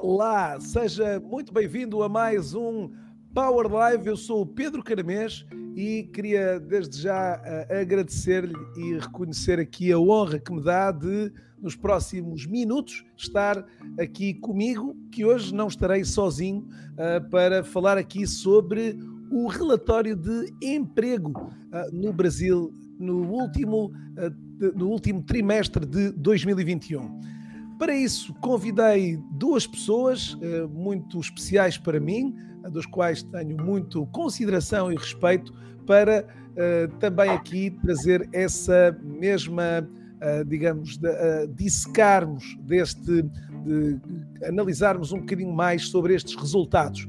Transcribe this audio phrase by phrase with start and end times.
[0.00, 2.88] Olá, seja muito bem-vindo a mais um
[3.34, 4.06] Power Live.
[4.06, 5.44] Eu sou o Pedro Caramês
[5.74, 11.32] e queria desde já uh, agradecer-lhe e reconhecer aqui a honra que me dá de,
[11.60, 13.64] nos próximos minutos, estar
[13.98, 18.96] aqui comigo, que hoje não estarei sozinho, uh, para falar aqui sobre
[19.32, 23.92] o relatório de emprego uh, no Brasil no último,
[24.74, 27.37] no último trimestre de 2021.
[27.78, 32.34] Para isso, convidei duas pessoas uh, muito especiais para mim,
[32.72, 35.54] das quais tenho muito consideração e respeito,
[35.86, 40.98] para uh, também aqui trazer essa mesma, uh, digamos,
[41.54, 44.00] dissecarmos deste, de,
[44.44, 47.08] analisarmos um bocadinho mais sobre estes resultados.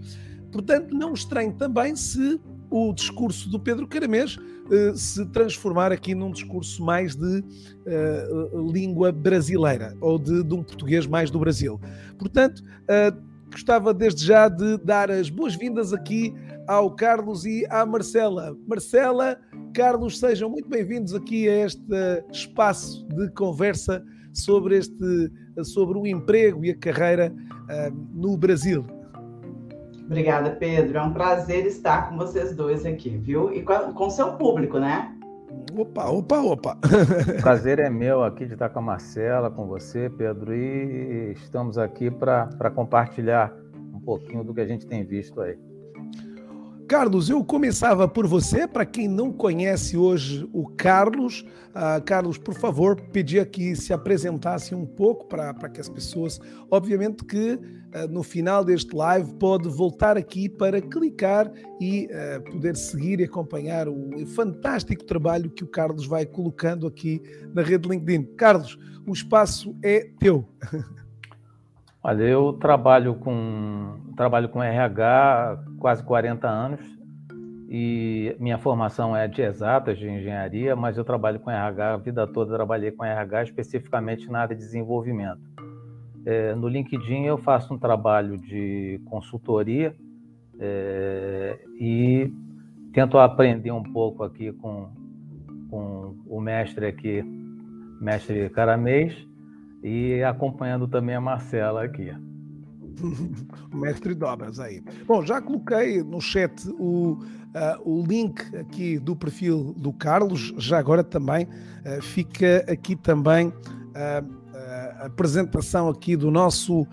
[0.51, 6.31] Portanto, não estranho também se o discurso do Pedro Caramês uh, se transformar aqui num
[6.31, 11.79] discurso mais de uh, língua brasileira ou de, de, um português mais do Brasil.
[12.17, 16.33] Portanto, uh, gostava desde já de dar as boas-vindas aqui
[16.67, 18.55] ao Carlos e à Marcela.
[18.67, 19.39] Marcela,
[19.73, 21.81] Carlos, sejam muito bem-vindos aqui a este
[22.31, 25.31] espaço de conversa sobre este
[25.63, 27.33] sobre o emprego e a carreira
[28.13, 28.85] no Brasil.
[30.09, 30.97] Obrigada, Pedro.
[30.97, 33.53] É um prazer estar com vocês dois aqui, viu?
[33.53, 35.15] E com o seu público, né?
[35.77, 36.77] Opa, opa, opa.
[37.37, 41.77] O prazer é meu aqui de estar com a Marcela, com você, Pedro, e estamos
[41.77, 43.53] aqui para compartilhar
[43.93, 45.55] um pouquinho do que a gente tem visto aí.
[46.89, 51.45] Carlos, eu começava por você, para quem não conhece hoje o Carlos.
[51.69, 56.39] Uh, Carlos, por favor, pedia que se apresentasse um pouco para que as pessoas,
[56.71, 62.75] obviamente que uh, no final deste live pode voltar aqui para clicar e uh, poder
[62.75, 67.21] seguir e acompanhar o fantástico trabalho que o Carlos vai colocando aqui
[67.53, 68.33] na rede LinkedIn.
[68.35, 70.43] Carlos, o espaço é teu.
[72.01, 76.99] Olha, eu trabalho com trabalho com RH quase 40 anos
[77.71, 82.25] e minha formação é de exatas, de engenharia, mas eu trabalho com RH a vida
[82.25, 85.41] toda, trabalhei com RH especificamente na área de desenvolvimento.
[86.25, 89.95] É, no LinkedIn eu faço um trabalho de consultoria
[90.59, 92.33] é, e
[92.91, 94.89] tento aprender um pouco aqui com,
[95.69, 97.23] com o mestre aqui,
[98.01, 99.15] mestre Caramês,
[99.83, 102.11] e acompanhando também a Marcela aqui.
[103.73, 104.81] mestre Dobras aí.
[105.05, 107.19] Bom, já coloquei no chat o, uh,
[107.83, 114.39] o link aqui do perfil do Carlos, já agora também uh, fica aqui também uh,
[114.99, 116.85] a apresentação aqui do nosso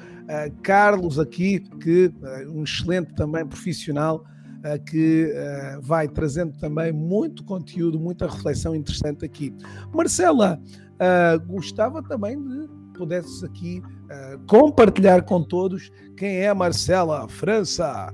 [0.62, 2.12] Carlos aqui, que
[2.48, 4.24] um excelente também profissional
[4.86, 5.32] que
[5.82, 9.54] vai trazendo também muito conteúdo, muita reflexão interessante aqui.
[9.92, 10.60] Marcela,
[11.46, 18.12] gostava também de pudesse aqui uh, compartilhar com todos quem é a Marcela França.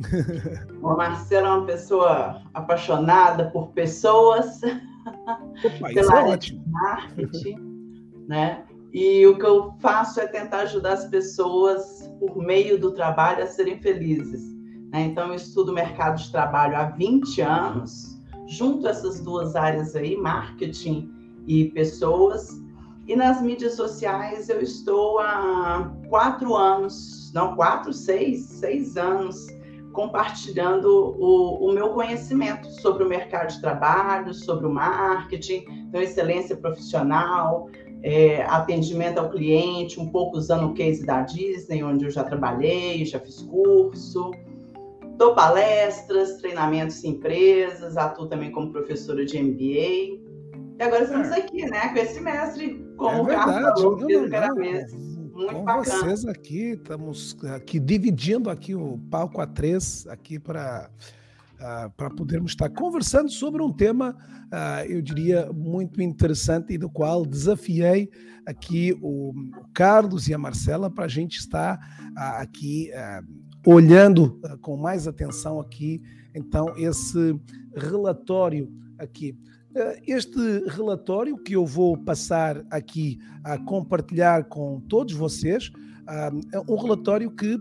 [0.82, 8.64] A Marcela é uma pessoa apaixonada por pessoas, Opa, pela é área de marketing, né?
[8.92, 13.46] E o que eu faço é tentar ajudar as pessoas por meio do trabalho a
[13.46, 14.52] serem felizes.
[14.92, 15.02] Né?
[15.02, 21.08] Então, eu estudo mercado de trabalho há 20 anos, junto essas duas áreas aí, marketing
[21.46, 22.60] e pessoas,
[23.10, 29.48] e nas mídias sociais eu estou há quatro anos, não, quatro, seis, seis anos,
[29.92, 36.56] compartilhando o, o meu conhecimento sobre o mercado de trabalho, sobre o marketing, então excelência
[36.56, 37.68] profissional,
[38.04, 43.04] é, atendimento ao cliente, um pouco usando o case da Disney, onde eu já trabalhei,
[43.04, 44.30] já fiz curso,
[45.16, 50.20] dou palestras, treinamentos em empresas, atuo também como professora de MBA.
[50.78, 54.54] E agora estamos aqui, né, com esse mestre como é verdade, falou, não, não,
[55.32, 55.84] Muito com bacana.
[55.84, 62.10] vocês aqui, estamos aqui dividindo aqui o palco a três aqui para uh, ah, para
[62.10, 64.16] podermos estar conversando sobre um tema,
[64.46, 68.10] uh, eu diria, muito interessante e do qual desafiei
[68.46, 72.90] aqui o, o Carlos e a Marcela para a gente estar uh, aqui
[73.66, 76.02] olhando com mais atenção aqui,
[76.34, 77.38] então, esse
[77.74, 79.36] relatório aqui.
[79.74, 85.70] Eh, este relatório que eu vou passar aqui a compartilhar com todos vocês
[86.06, 87.56] ah, é um relatório que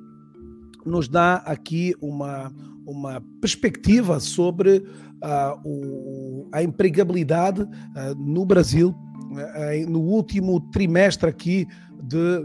[0.85, 2.51] nos dá aqui uma,
[2.85, 11.67] uma perspectiva sobre uh, o, a empregabilidade uh, no Brasil uh, no último trimestre aqui
[12.01, 12.43] de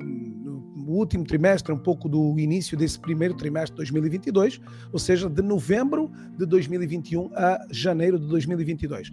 [0.92, 4.60] último trimestre, um pouco do início desse primeiro trimestre de 2022,
[4.92, 9.08] ou seja, de novembro de 2021 a janeiro de 2022.
[9.08, 9.12] Uh,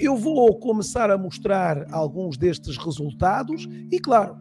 [0.00, 4.36] eu vou começar a mostrar alguns destes resultados e, claro,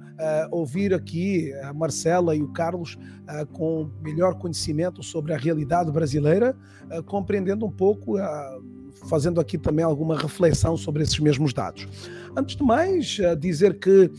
[0.51, 6.55] ouvir aqui a Marcela e o Carlos uh, com melhor conhecimento sobre a realidade brasileira,
[7.05, 8.17] compreendendo um pouco
[9.07, 11.87] fazendo aqui também alguma reflexão sobre esses mesmos dados.
[12.35, 14.11] Antes de mais, dizer que uh,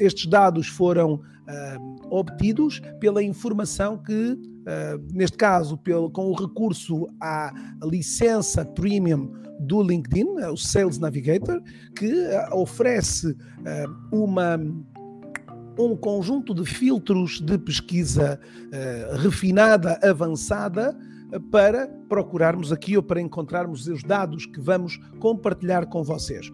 [0.00, 7.08] estes dados foram uh, obtidos pela informação que, uh, neste caso, pelo, com o recurso
[7.20, 7.52] à
[7.84, 11.62] licença premium do LinkedIn, o Sales Navigator,
[11.94, 12.12] que
[12.52, 13.36] oferece
[14.10, 14.58] uma
[15.78, 18.38] um conjunto de filtros de pesquisa
[19.22, 20.96] refinada, avançada,
[21.50, 26.50] para procurarmos aqui ou para encontrarmos os dados que vamos compartilhar com vocês.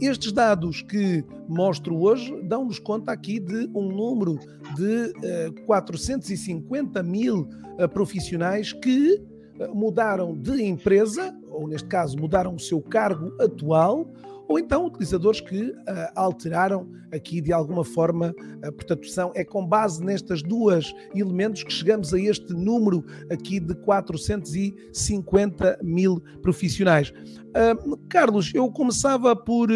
[0.00, 4.38] Estes dados que mostro hoje dão-nos conta aqui de um número
[4.76, 5.12] de
[5.48, 9.20] uh, 450 mil uh, profissionais que
[9.58, 14.08] uh, mudaram de empresa, ou neste caso mudaram o seu cargo atual,
[14.48, 15.76] ou então utilizadores que uh,
[16.16, 18.34] alteraram aqui de alguma forma,
[18.66, 23.60] uh, portanto, são, é com base nestas duas elementos que chegamos a este número aqui
[23.60, 27.10] de 450 mil profissionais.
[27.10, 29.68] Uh, Carlos, eu começava por,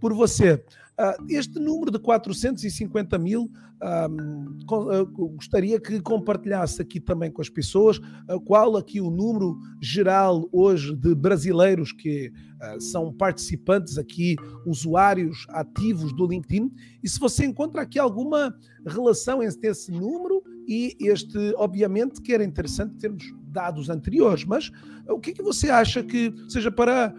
[0.00, 0.64] por você.
[0.98, 3.48] Uh, este número de 450 mil,
[3.80, 5.06] uh,
[5.36, 10.96] gostaria que compartilhasse aqui também com as pessoas uh, qual aqui o número geral hoje
[10.96, 12.32] de brasileiros que
[12.80, 16.70] são participantes aqui, usuários ativos do LinkedIn,
[17.02, 18.54] e se você encontra aqui alguma
[18.86, 24.70] relação entre esse número e este, obviamente, que era interessante termos dados anteriores, mas
[25.08, 27.14] o que, é que você acha que, seja para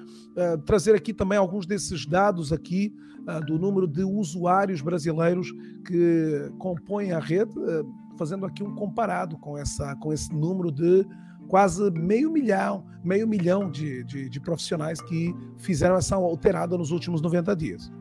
[0.65, 5.51] trazer aqui também alguns desses dados aqui, uh, do número de usuários brasileiros
[5.85, 11.05] que compõem a rede, uh, fazendo aqui um comparado com, essa, com esse número de
[11.49, 17.21] quase meio milhão, meio milhão de, de, de profissionais que fizeram essa alterada nos últimos
[17.21, 17.91] 90 dias.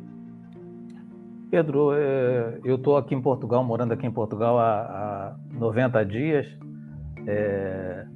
[1.51, 6.47] Pedro, é, eu estou aqui em Portugal, morando aqui em Portugal há, há 90 dias.
[7.27, 8.07] É,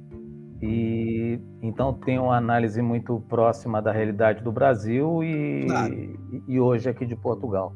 [0.61, 5.93] e então tem uma análise muito próxima da realidade do Brasil e, claro.
[5.93, 7.75] e, e hoje aqui de Portugal.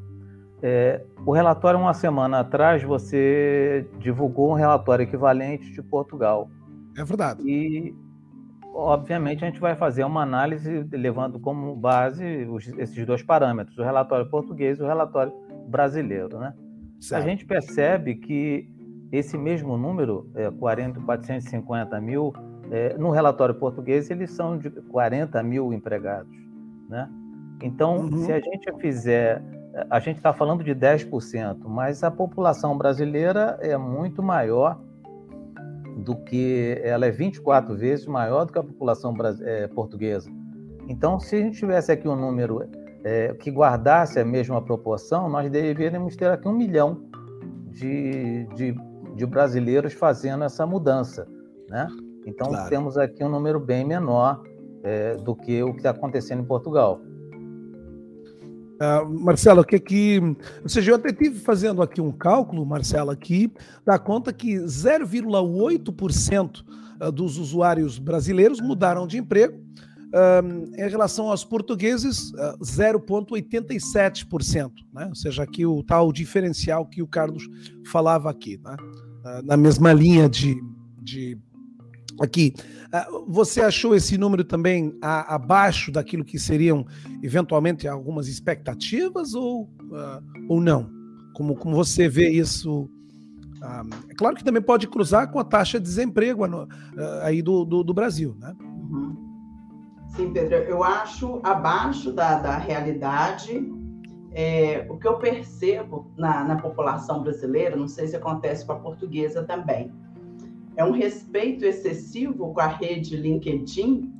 [0.62, 6.48] É, o relatório, uma semana atrás, você divulgou um relatório equivalente de Portugal.
[6.98, 7.42] É verdade.
[7.48, 7.94] E,
[8.74, 13.82] obviamente, a gente vai fazer uma análise levando como base os, esses dois parâmetros, o
[13.82, 15.32] relatório português e o relatório
[15.68, 16.38] brasileiro.
[16.38, 16.52] Né?
[17.12, 18.68] A gente percebe que
[19.12, 22.32] esse mesmo número, é, 40, 450 mil,
[22.70, 26.36] é, no relatório português, eles são de 40 mil empregados.
[26.88, 27.08] Né?
[27.62, 28.24] Então, uhum.
[28.24, 29.40] se a gente fizer.
[29.90, 34.80] A gente está falando de 10%, mas a população brasileira é muito maior
[35.98, 36.80] do que.
[36.82, 40.30] Ela é 24 vezes maior do que a população é, portuguesa.
[40.88, 42.66] Então, se a gente tivesse aqui um número
[43.04, 47.02] é, que guardasse a mesma proporção, nós deveríamos ter aqui um milhão
[47.66, 48.74] de, de,
[49.14, 51.26] de brasileiros fazendo essa mudança.
[51.68, 51.86] Né?
[52.26, 52.70] Então, claro.
[52.70, 54.42] temos aqui um número bem menor
[54.82, 57.00] é, do que o que está acontecendo em Portugal.
[58.80, 60.20] Uh, Marcelo, que que.
[60.62, 63.52] Ou seja, eu até tive fazendo aqui um cálculo, Marcelo, aqui,
[63.84, 66.64] dá conta que 0,8%
[67.00, 69.66] ah, dos usuários brasileiros mudaram de emprego.
[70.08, 72.32] Um, em relação aos portugueses,
[72.62, 75.04] 0,87%, né?
[75.06, 77.46] ou seja, aqui o tal diferencial que o Carlos
[77.84, 78.74] falava aqui, né?
[78.80, 80.58] uh, na mesma linha de,
[81.02, 81.36] de
[82.20, 82.54] aqui.
[82.92, 86.86] Ah, você achou esse número também abaixo daquilo que seriam
[87.22, 90.90] eventualmente algumas expectativas ou, uh, ou não?
[91.34, 92.84] Como, como você vê isso?
[93.60, 96.66] Uh, é claro que também pode cruzar com a taxa de desemprego uh,
[97.22, 98.56] aí do, do, do, Brasil, né?
[98.58, 99.16] Uhum.
[100.16, 103.70] Sim, Pedro, eu acho abaixo da, da realidade.
[104.32, 108.76] É, o que eu percebo na, na população brasileira, não sei se acontece com a
[108.76, 109.92] portuguesa também,
[110.78, 114.14] é um respeito excessivo com a rede LinkedIn.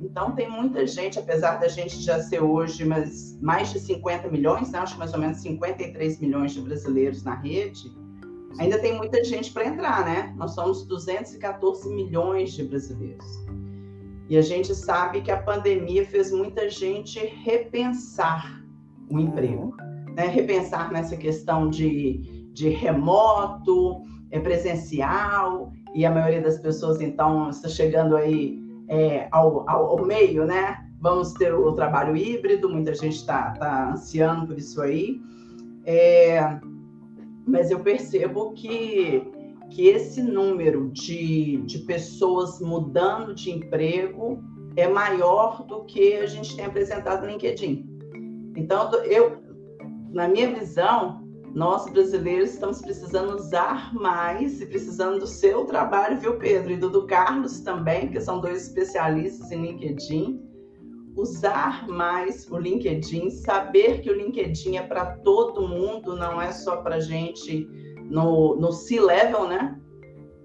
[0.00, 4.70] Então, tem muita gente, apesar da gente já ser hoje mas mais de 50 milhões,
[4.70, 4.78] né?
[4.78, 7.92] acho que mais ou menos 53 milhões de brasileiros na rede,
[8.58, 10.34] ainda tem muita gente para entrar, né?
[10.36, 13.26] Nós somos 214 milhões de brasileiros.
[14.30, 18.64] E a gente sabe que a pandemia fez muita gente repensar
[19.10, 19.76] o emprego,
[20.16, 20.26] né?
[20.26, 27.68] repensar nessa questão de, de remoto, é presencial, e a maioria das pessoas, então, está
[27.68, 30.86] chegando aí é, ao, ao, ao, meio, né?
[31.00, 35.20] Vamos ter o, trabalho híbrido, muita gente está tá ansiando por isso aí.
[35.84, 36.58] É,
[37.46, 39.22] mas eu percebo que,
[39.70, 44.42] que esse número de, de pessoas mudando de emprego
[44.76, 47.86] é maior do que a gente tem apresentado no LinkedIn.
[48.56, 49.42] Então, eu,
[50.10, 51.21] na minha visão,
[51.54, 56.72] nós brasileiros estamos precisando usar mais e precisando do seu trabalho, viu, Pedro?
[56.72, 60.40] E do, do Carlos também, que são dois especialistas em LinkedIn.
[61.14, 66.76] Usar mais o LinkedIn, saber que o LinkedIn é para todo mundo, não é só
[66.78, 67.68] para gente
[68.04, 69.78] no, no C-level, né?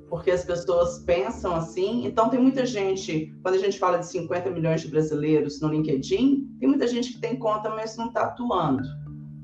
[0.09, 2.05] Porque as pessoas pensam assim.
[2.05, 6.49] Então, tem muita gente, quando a gente fala de 50 milhões de brasileiros no LinkedIn,
[6.59, 8.83] tem muita gente que tem conta, mas não está atuando.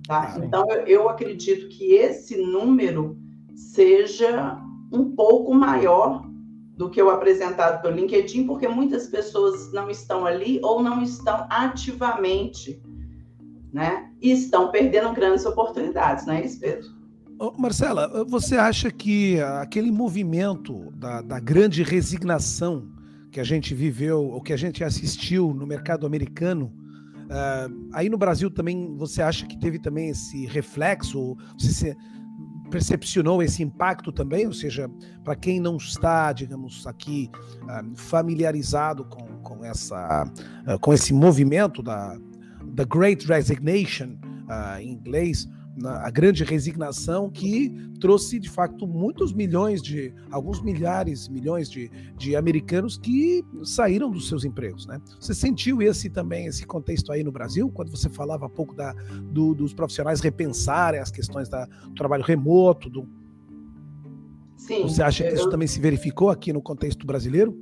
[0.08, 0.36] Tá?
[0.44, 3.18] Então, eu, acredito que esse número
[3.56, 4.60] seja
[4.92, 6.28] um pouco maior
[6.76, 11.48] do que o apresentado pelo LinkedIn, porque muitas pessoas não estão ali ou não estão
[11.50, 12.82] ativamente,
[13.72, 14.12] né?
[14.22, 16.90] E estão perdendo grandes oportunidades, não é isso, Pedro?
[17.58, 22.88] Marcela, você acha que aquele movimento da, da grande resignação
[23.32, 26.72] que a gente viveu, ou que a gente assistiu no mercado americano,
[27.24, 31.36] Uh, aí no Brasil também você acha que teve também esse reflexo?
[31.58, 31.96] Você
[32.70, 34.48] percepcionou esse impacto também?
[34.48, 34.90] Ou seja,
[35.24, 37.30] para quem não está, digamos, aqui
[37.64, 40.26] uh, familiarizado com, com, essa,
[40.68, 42.18] uh, com esse movimento da,
[42.66, 44.18] da Great Resignation
[44.80, 45.48] em inglês,
[45.84, 52.36] a grande resignação que trouxe de facto muitos milhões de alguns milhares milhões de, de
[52.36, 55.02] americanos que saíram dos seus empregos né?
[55.20, 57.72] Você sentiu esse também esse contexto aí no Brasil?
[57.72, 58.94] Quando você falava há pouco da,
[59.32, 63.08] do, dos profissionais repensarem as questões da, do trabalho remoto do
[64.56, 67.58] Sim, você acha que isso também se verificou aqui no contexto brasileiro?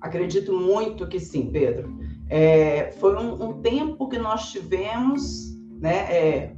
[0.00, 1.98] Acredito muito que sim Pedro.
[2.28, 6.56] É, foi um, um tempo que nós tivemos né, é,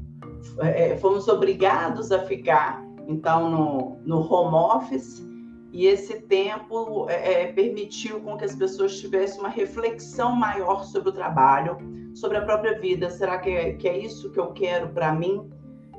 [0.58, 5.26] é, fomos obrigados a ficar, então, no, no home office,
[5.72, 11.10] e esse tempo é, é, permitiu com que as pessoas tivessem uma reflexão maior sobre
[11.10, 11.76] o trabalho,
[12.14, 13.10] sobre a própria vida.
[13.10, 15.50] Será que é, que é isso que eu quero para mim?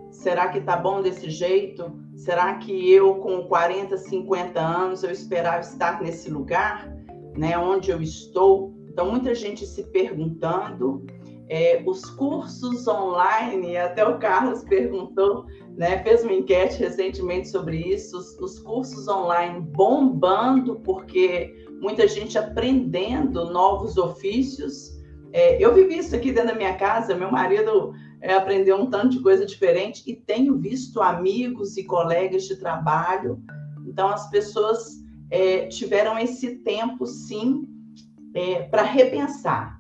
[0.10, 1.92] Será que tá bom desse jeito?
[2.16, 6.92] Será que eu, com 40, 50 anos, eu esperava estar nesse lugar,
[7.36, 8.74] né, onde eu estou?
[8.90, 11.06] Então, muita gente se perguntando
[11.50, 15.46] é, os cursos online, até o Carlos perguntou,
[15.78, 22.38] né, fez uma enquete recentemente sobre isso, os, os cursos online bombando, porque muita gente
[22.38, 24.92] aprendendo novos ofícios.
[25.32, 29.10] É, eu vivi isso aqui dentro da minha casa, meu marido é, aprendeu um tanto
[29.10, 33.42] de coisa diferente e tenho visto amigos e colegas de trabalho.
[33.88, 34.98] Então, as pessoas
[35.30, 37.68] é, tiveram esse tempo, sim,
[38.34, 39.77] é, para repensar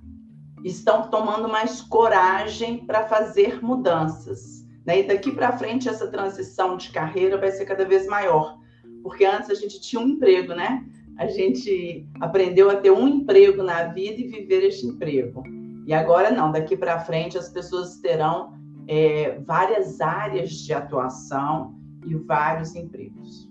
[0.67, 4.65] estão tomando mais coragem para fazer mudanças.
[4.85, 5.01] Né?
[5.01, 8.57] E daqui para frente, essa transição de carreira vai ser cada vez maior.
[9.03, 10.85] Porque antes a gente tinha um emprego, né?
[11.17, 15.43] A gente aprendeu a ter um emprego na vida e viver este emprego.
[15.85, 18.53] E agora não, daqui para frente as pessoas terão
[18.87, 23.46] é, várias áreas de atuação e vários empregos.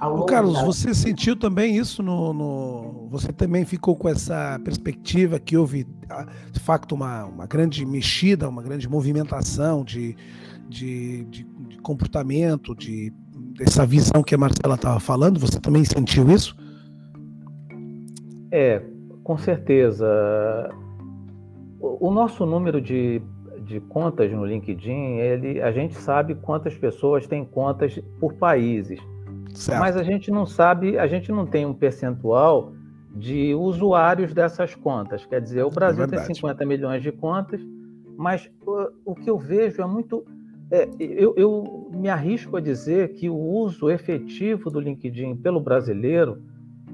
[0.00, 0.64] Ô, Carlos, da...
[0.64, 5.86] você sentiu também isso no, no, Você também ficou com essa perspectiva que houve,
[6.52, 10.16] de facto, uma, uma grande mexida, uma grande movimentação de,
[10.68, 13.12] de, de, de comportamento, de
[13.58, 15.38] dessa visão que a Marcela estava falando?
[15.40, 16.56] Você também sentiu isso?
[18.50, 18.82] É,
[19.22, 20.06] com certeza.
[21.80, 23.22] O, o nosso número de,
[23.64, 29.00] de contas no LinkedIn, ele, a gente sabe quantas pessoas têm contas por países.
[29.60, 29.78] Certo.
[29.78, 32.72] Mas a gente não sabe, a gente não tem um percentual
[33.14, 35.26] de usuários dessas contas.
[35.26, 37.60] Quer dizer, o Brasil é tem 50 milhões de contas,
[38.16, 40.24] mas o, o que eu vejo é muito.
[40.70, 46.40] É, eu, eu, me arrisco a dizer que o uso efetivo do LinkedIn pelo brasileiro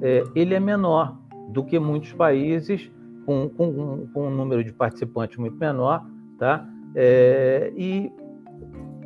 [0.00, 1.16] é, ele é menor
[1.50, 2.90] do que muitos países
[3.24, 6.04] com, com, com um número de participantes muito menor,
[6.36, 6.66] tá?
[6.96, 8.10] É, e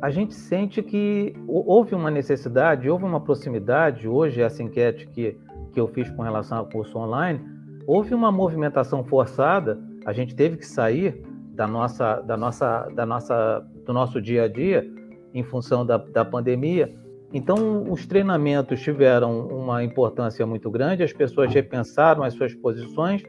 [0.01, 4.07] a gente sente que houve uma necessidade, houve uma proximidade.
[4.07, 5.37] Hoje, essa enquete que,
[5.71, 7.39] que eu fiz com relação ao curso online,
[7.85, 9.79] houve uma movimentação forçada.
[10.03, 14.47] A gente teve que sair da nossa, da nossa, da nossa, do nosso dia a
[14.47, 14.89] dia
[15.35, 16.91] em função da, da pandemia.
[17.31, 23.23] Então, os treinamentos tiveram uma importância muito grande, as pessoas repensaram as suas posições,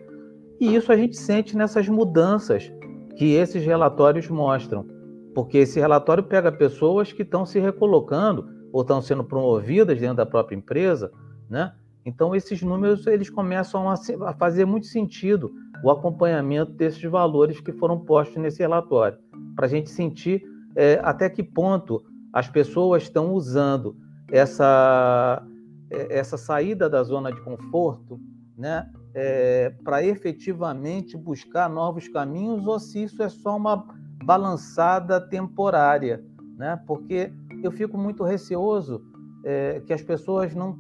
[0.59, 2.73] e isso a gente sente nessas mudanças
[3.17, 5.02] que esses relatórios mostram
[5.35, 10.27] porque esse relatório pega pessoas que estão se recolocando ou estão sendo promovidas dentro da
[10.27, 11.13] própria empresa,
[11.49, 11.73] né?
[12.05, 13.97] Então esses números eles começam a,
[14.35, 15.53] fazer muito sentido
[15.85, 19.19] o acompanhamento desses valores que foram postos nesse relatório,
[19.55, 20.43] para a gente sentir
[20.75, 23.97] é, até que ponto as pessoas estão usando
[24.31, 25.43] essa,
[25.91, 28.19] é, essa saída da zona de conforto
[28.57, 33.87] né, é, para efetivamente buscar novos caminhos ou se isso é só uma
[34.23, 36.25] balançada temporária,
[36.57, 36.81] né?
[36.87, 39.03] Porque eu fico muito receoso
[39.45, 40.79] é, que as pessoas não.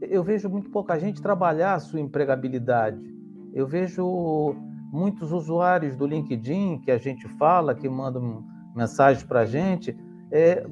[0.00, 3.00] Eu vejo muito pouca gente trabalhar a sua empregabilidade.
[3.52, 4.54] Eu vejo
[4.92, 9.96] muitos usuários do LinkedIn que a gente fala, que mandam mensagens para a gente,
[10.30, 10.66] é,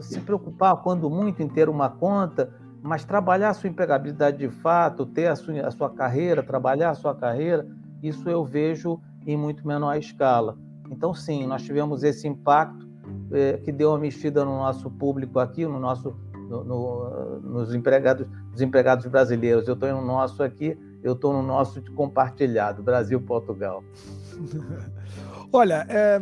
[0.00, 5.04] se preocupar, quando muito, em ter uma conta, mas trabalhar a sua empregabilidade de fato,
[5.04, 7.66] ter a sua, a sua carreira, trabalhar a sua carreira,
[8.02, 10.56] isso eu vejo em muito menor escala.
[10.90, 12.88] Então, sim, nós tivemos esse impacto
[13.32, 16.14] é, que deu uma mexida no nosso público aqui, no nosso,
[16.48, 19.66] no, no, nos empregados, nos empregados brasileiros.
[19.68, 23.82] Eu estou no nosso aqui, eu estou no nosso compartilhado, Brasil-Portugal.
[25.52, 26.20] Olha, é,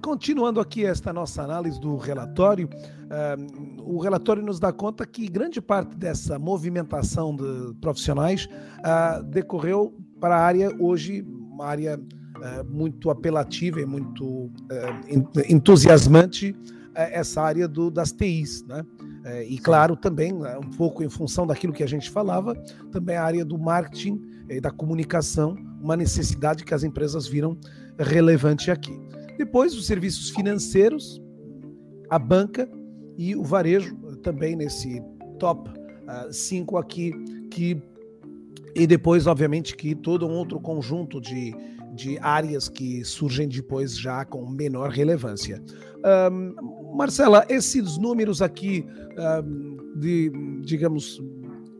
[0.00, 2.68] continuando aqui esta nossa análise do relatório,
[3.10, 3.36] é,
[3.82, 8.48] o relatório nos dá conta que grande parte dessa movimentação de profissionais
[8.84, 12.00] é, decorreu para a área hoje, uma área
[12.42, 16.54] é, muito apelativa e muito é, entusiasmante,
[16.94, 18.84] é, essa área do, das TIs, né?
[19.46, 22.54] e claro, também, né, um pouco em função daquilo que a gente falava,
[22.90, 24.18] também a área do marketing
[24.48, 27.58] e da comunicação, uma necessidade que as empresas viram
[27.98, 28.98] relevante aqui.
[29.36, 31.20] Depois, os serviços financeiros,
[32.08, 32.66] a banca
[33.18, 35.02] e o varejo, também nesse
[35.38, 35.70] top
[36.30, 37.12] 5 uh, aqui,
[37.50, 37.82] que
[38.74, 41.54] e depois, obviamente, que todo um outro conjunto de,
[41.98, 45.60] de áreas que surgem depois já com menor relevância.
[46.32, 48.86] Um, Marcela, esses números aqui,
[49.44, 50.30] um, de,
[50.64, 51.20] digamos,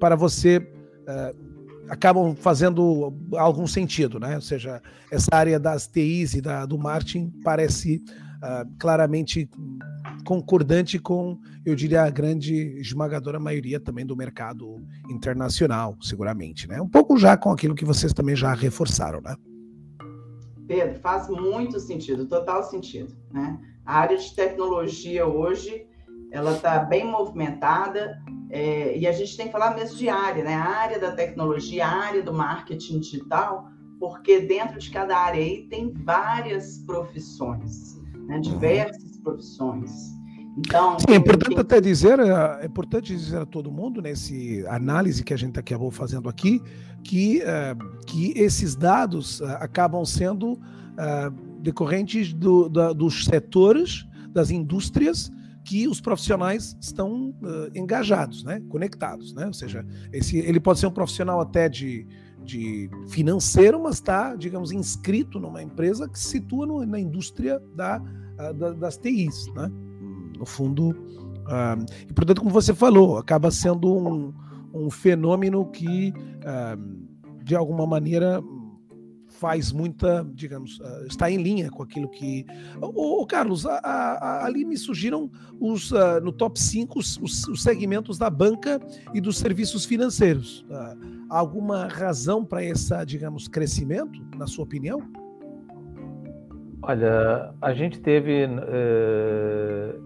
[0.00, 1.48] para você, uh,
[1.88, 4.34] acabam fazendo algum sentido, né?
[4.34, 8.02] Ou seja, essa área das TIs e da, do marketing parece
[8.42, 9.48] uh, claramente
[10.24, 16.82] concordante com, eu diria, a grande esmagadora maioria também do mercado internacional, seguramente, né?
[16.82, 19.36] Um pouco já com aquilo que vocês também já reforçaram, né?
[20.68, 23.58] Pedro, faz muito sentido, total sentido, né?
[23.84, 25.86] A área de tecnologia hoje,
[26.30, 30.54] ela está bem movimentada, é, e a gente tem que falar mesmo de área, né?
[30.54, 35.66] A área da tecnologia, a área do marketing digital, porque dentro de cada área aí
[35.68, 38.38] tem várias profissões, né?
[38.38, 40.17] diversas profissões.
[40.58, 41.60] Então, Sim, é importante tem...
[41.60, 45.90] até dizer, é, é importante dizer a todo mundo nesse análise que a gente acabou
[45.90, 46.60] fazendo aqui,
[47.04, 54.50] que, uh, que esses dados uh, acabam sendo uh, decorrentes do, da, dos setores, das
[54.50, 55.30] indústrias
[55.64, 57.34] que os profissionais estão
[57.74, 58.62] engajados, né?
[58.70, 59.34] conectados.
[59.34, 59.46] Né?
[59.46, 62.06] Ou seja, esse, ele pode ser um profissional até de,
[62.42, 67.98] de financeiro, mas está, digamos, inscrito numa empresa que se situa no, na indústria da,
[68.54, 69.46] da, das TIs.
[69.54, 69.70] Né?
[70.38, 74.32] No fundo, uh, e portanto, como você falou, acaba sendo um,
[74.72, 76.12] um fenômeno que,
[77.42, 78.40] de alguma maneira,
[79.38, 82.44] faz muita, digamos, uh, está em linha com aquilo que.
[82.80, 88.18] Ô, Carlos, a, a, ali me surgiram os, uh, no top 5 os, os, segmentos
[88.18, 88.80] da banca
[89.14, 90.66] e dos serviços financeiros.
[90.68, 95.02] Uh, alguma razão para esse, digamos, crescimento, na sua opinião?
[96.82, 99.98] Olha, a gente teve eh,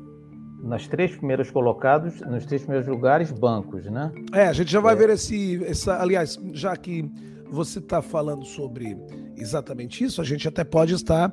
[0.62, 4.12] nas três primeiros colocados, nos três primeiros lugares, bancos, né?
[4.32, 4.96] É, a gente já vai é.
[4.96, 7.04] ver esse, essa, aliás, já que
[7.50, 8.96] você está falando sobre
[9.36, 11.32] exatamente isso, a gente até pode estar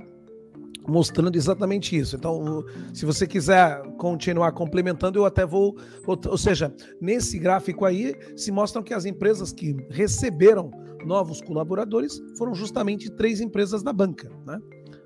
[0.87, 2.15] mostrando exatamente isso.
[2.15, 5.77] Então, se você quiser continuar complementando, eu até vou.
[6.05, 10.71] Ou seja, nesse gráfico aí se mostram que as empresas que receberam
[11.05, 14.59] novos colaboradores foram justamente três empresas da banca, né?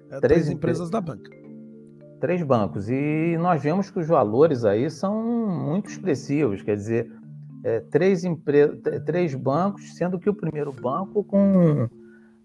[0.09, 1.42] É, três, três empresas da banca.
[2.23, 2.87] Três bancos.
[2.89, 5.21] E nós vemos que os valores aí são
[5.67, 6.61] muito expressivos.
[6.61, 7.11] Quer dizer,
[7.65, 8.77] é, três, empre...
[9.05, 11.89] três bancos, sendo que o primeiro banco com,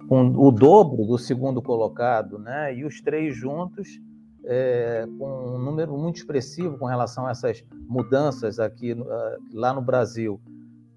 [0.09, 2.75] com o dobro do segundo colocado, né?
[2.75, 4.01] e os três juntos
[4.45, 9.81] é, com um número muito expressivo com relação a essas mudanças aqui ah, lá no
[9.81, 10.41] Brasil.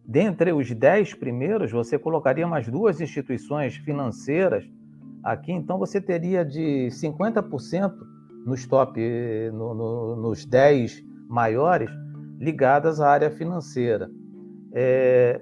[0.04, 4.68] Dentre os dez primeiros, você colocaria mais duas instituições financeiras
[5.24, 8.11] aqui, então você teria de 50%
[8.46, 9.00] nos top,
[9.54, 11.90] no, no, nos 10 maiores,
[12.40, 14.10] ligadas à área financeira.
[14.74, 15.42] É,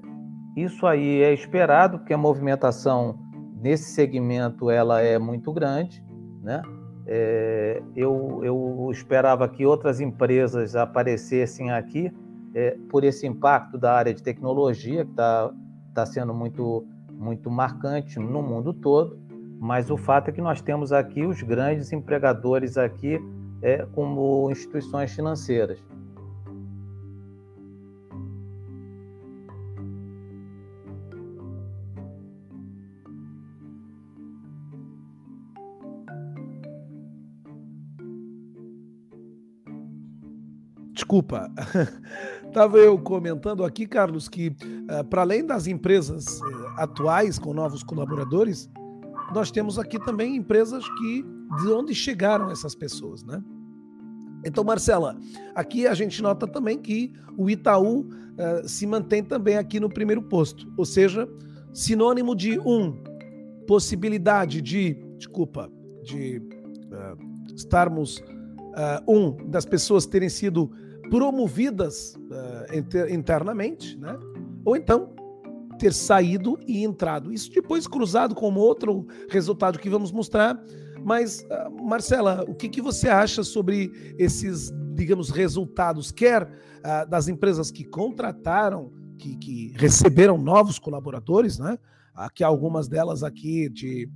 [0.55, 3.17] isso aí é esperado, porque a movimentação
[3.61, 6.03] nesse segmento ela é muito grande,
[6.41, 6.61] né?
[7.11, 12.11] É, eu, eu esperava que outras empresas aparecessem aqui
[12.53, 15.51] é, por esse impacto da área de tecnologia, que está
[15.93, 19.18] tá sendo muito, muito marcante no mundo todo,
[19.59, 23.19] mas o fato é que nós temos aqui os grandes empregadores aqui
[23.61, 25.79] é, como instituições financeiras.
[40.93, 41.51] Desculpa.
[42.47, 47.83] Estava eu comentando aqui, Carlos, que uh, para além das empresas uh, atuais com novos
[47.83, 48.69] colaboradores,
[49.33, 51.25] nós temos aqui também empresas que
[51.61, 53.43] de onde chegaram essas pessoas, né?
[54.45, 55.17] Então, Marcela,
[55.53, 60.21] aqui a gente nota também que o Itaú uh, se mantém também aqui no primeiro
[60.21, 61.27] posto, ou seja,
[61.73, 62.97] sinônimo de um
[63.67, 65.69] possibilidade de, desculpa,
[66.03, 66.41] de
[67.55, 68.23] estarmos
[69.07, 70.71] um das pessoas terem sido
[71.09, 74.17] promovidas uh, inter, internamente, né?
[74.63, 75.13] ou então
[75.79, 77.31] ter saído e entrado.
[77.31, 80.61] Isso depois cruzado com outro resultado que vamos mostrar.
[81.03, 87.29] Mas, uh, Marcela, o que, que você acha sobre esses, digamos, resultados, quer uh, das
[87.29, 91.77] empresas que contrataram, que, que, receberam novos colaboradores, né?
[92.13, 94.09] Aqui algumas delas aqui de,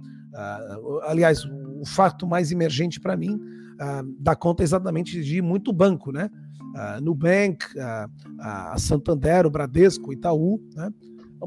[1.03, 3.39] aliás, o fato mais emergente para mim
[4.19, 6.29] dá conta exatamente de muito banco, né?
[6.75, 7.65] a Nubank,
[8.39, 10.89] a, Santander, o Bradesco, Itaú, né?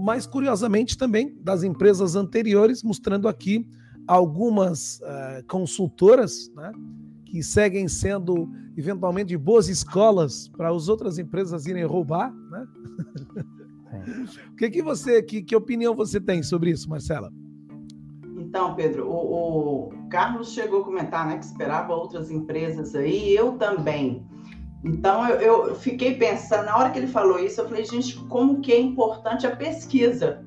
[0.00, 3.68] Mas curiosamente também das empresas anteriores, mostrando aqui
[4.06, 6.72] algumas uh, consultoras né?
[7.24, 12.32] que seguem sendo eventualmente boas escolas para as outras empresas irem roubar.
[12.32, 12.66] Né?
[14.52, 17.32] o que, que você, que, que opinião você tem sobre isso, Marcela?
[18.38, 23.52] Então, Pedro, o, o, Carlos chegou a comentar né, que esperava outras empresas aí, eu
[23.52, 24.24] também.
[24.84, 28.60] Então eu, eu, fiquei pensando, na hora que ele falou isso, eu falei, gente, como
[28.60, 30.44] que é importante a pesquisa.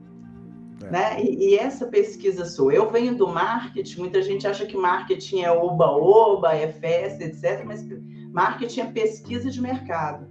[0.84, 0.89] É.
[0.89, 1.24] Né?
[1.24, 2.72] E, e, essa pesquisa sou.
[2.72, 7.63] Eu venho do marketing, muita gente acha que marketing é oba-oba, é festa, etc.
[7.65, 7.86] Mas
[8.32, 10.28] marketing é pesquisa de mercado.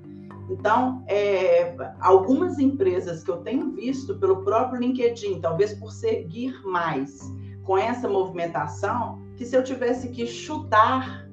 [0.51, 7.21] Então, é, algumas empresas que eu tenho visto pelo próprio LinkedIn, talvez por seguir mais
[7.65, 11.28] com essa movimentação, que se eu tivesse que chutar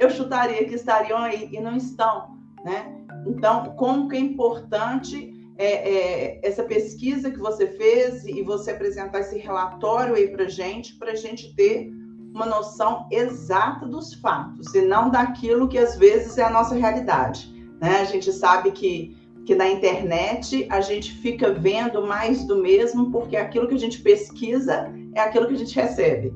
[0.00, 2.96] eu chutaria que estariam aí e não estão, né?
[3.26, 9.20] Então, como que é importante é, é, essa pesquisa que você fez e você apresentar
[9.20, 11.92] esse relatório aí para gente, para gente ter
[12.34, 17.52] uma noção exata dos fatos e não daquilo que às vezes é a nossa realidade,
[17.78, 17.98] né?
[18.00, 23.36] A gente sabe que que na internet a gente fica vendo mais do mesmo porque
[23.36, 26.32] aquilo que a gente pesquisa é aquilo que a gente recebe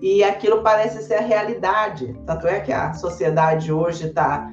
[0.00, 2.16] e aquilo parece ser a realidade.
[2.26, 4.50] Tanto é que a sociedade hoje está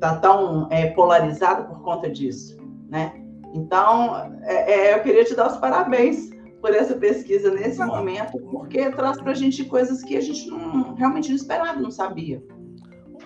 [0.00, 2.56] tá tão é, polarizada por conta disso,
[2.88, 3.12] né?
[3.54, 6.30] Então, é, é, eu queria te dar os parabéns
[6.60, 10.94] por essa pesquisa nesse momento, porque traz para a gente coisas que a gente não,
[10.94, 12.42] realmente não esperava, não sabia.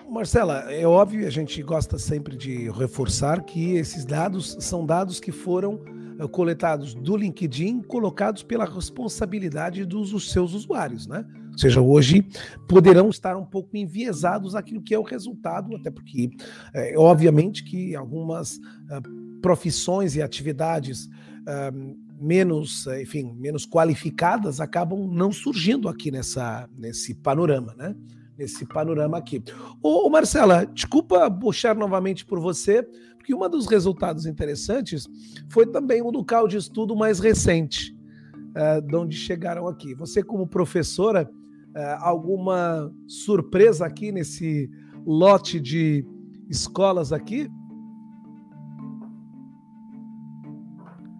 [0.09, 5.31] Marcela, é óbvio, a gente gosta sempre de reforçar que esses dados são dados que
[5.31, 5.79] foram
[6.19, 11.25] eh, coletados do LinkedIn, colocados pela responsabilidade dos seus usuários, né?
[11.59, 12.25] Seja, hoje
[12.69, 16.31] poderão estar um pouco enviesados aquilo que é o resultado, até porque,
[16.73, 25.33] é, obviamente, que algumas uh, profissões e atividades uh, menos, enfim, menos qualificadas acabam não
[25.33, 27.93] surgindo aqui nessa, nesse panorama, né?
[28.37, 29.43] Nesse panorama aqui.
[29.83, 32.83] Ô, ô Marcela, desculpa puxar novamente por você,
[33.17, 35.09] porque um dos resultados interessantes
[35.49, 37.93] foi também o local de estudo mais recente,
[38.55, 39.93] uh, de onde chegaram aqui.
[39.93, 41.38] Você, como professora, é,
[41.99, 44.69] alguma surpresa aqui nesse
[45.05, 46.05] lote de
[46.49, 47.49] escolas aqui?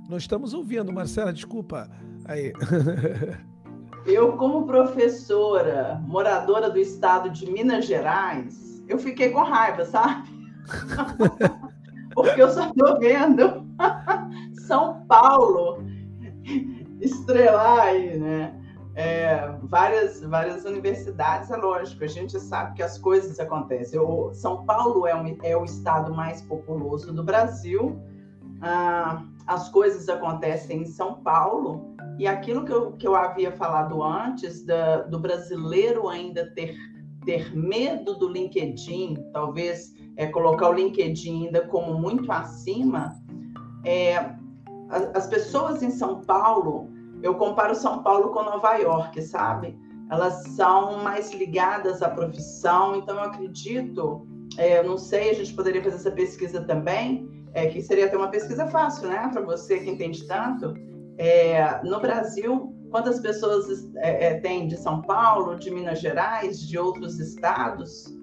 [0.09, 1.89] Não estamos ouvindo, Marcela, desculpa.
[2.25, 2.51] Aí.
[4.05, 10.27] Eu, como professora, moradora do estado de Minas Gerais, eu fiquei com raiva, sabe?
[12.15, 13.67] Porque eu só estou vendo
[14.67, 15.83] São Paulo
[16.99, 18.58] estrelar aí, né?
[18.99, 23.97] É, várias, várias universidades, é lógico, a gente sabe que as coisas acontecem.
[23.97, 27.97] O, São Paulo é, um, é o estado mais populoso do Brasil,
[28.61, 34.03] ah, as coisas acontecem em São Paulo, e aquilo que eu, que eu havia falado
[34.03, 36.75] antes, da, do brasileiro ainda ter,
[37.25, 43.15] ter medo do LinkedIn, talvez é, colocar o LinkedIn ainda como muito acima,
[43.85, 44.35] é,
[44.89, 49.77] as pessoas em São Paulo eu comparo São Paulo com Nova York, sabe?
[50.11, 54.27] Elas são mais ligadas à profissão, então eu acredito,
[54.57, 58.17] é, eu não sei, a gente poderia fazer essa pesquisa também, é, que seria até
[58.17, 60.73] uma pesquisa fácil, né, para você que entende tanto.
[61.17, 66.77] É, no Brasil, quantas pessoas é, é, tem de São Paulo, de Minas Gerais, de
[66.77, 68.19] outros estados?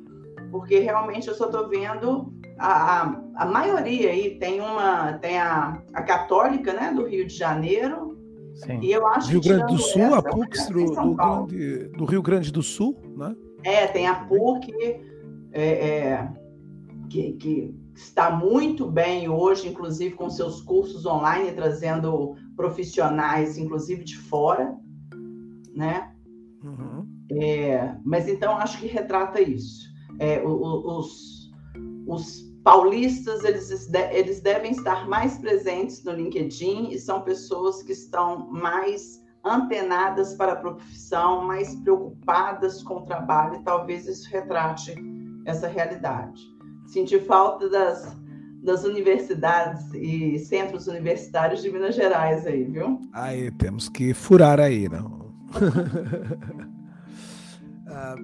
[0.50, 5.82] porque realmente eu só estou vendo a, a, a, maioria aí tem uma tem a,
[5.92, 8.15] a católica né do Rio de Janeiro
[8.56, 8.80] Sim.
[8.80, 12.22] e eu acho Rio Grande do Sul essa, a PUC do, do, grande, do, Rio
[12.22, 14.72] Grande do Sul né é tem a PUC
[15.52, 16.32] é, é,
[17.10, 24.16] que, que está muito bem hoje inclusive com seus cursos online trazendo profissionais inclusive de
[24.16, 24.74] fora
[25.74, 26.14] né
[26.64, 27.06] uhum.
[27.32, 29.86] é, mas então acho que retrata isso
[30.18, 31.50] é, os,
[32.06, 38.50] os paulistas eles, eles devem estar mais presentes no LinkedIn e são pessoas que estão
[38.50, 44.96] mais antenadas para a profissão, mais preocupadas com o trabalho, e talvez isso retrate
[45.44, 46.42] essa realidade.
[46.88, 48.16] Senti falta das,
[48.64, 53.00] das universidades e centros universitários de Minas Gerais aí, viu?
[53.12, 55.32] Aí temos que furar aí, não?
[57.86, 58.16] ah,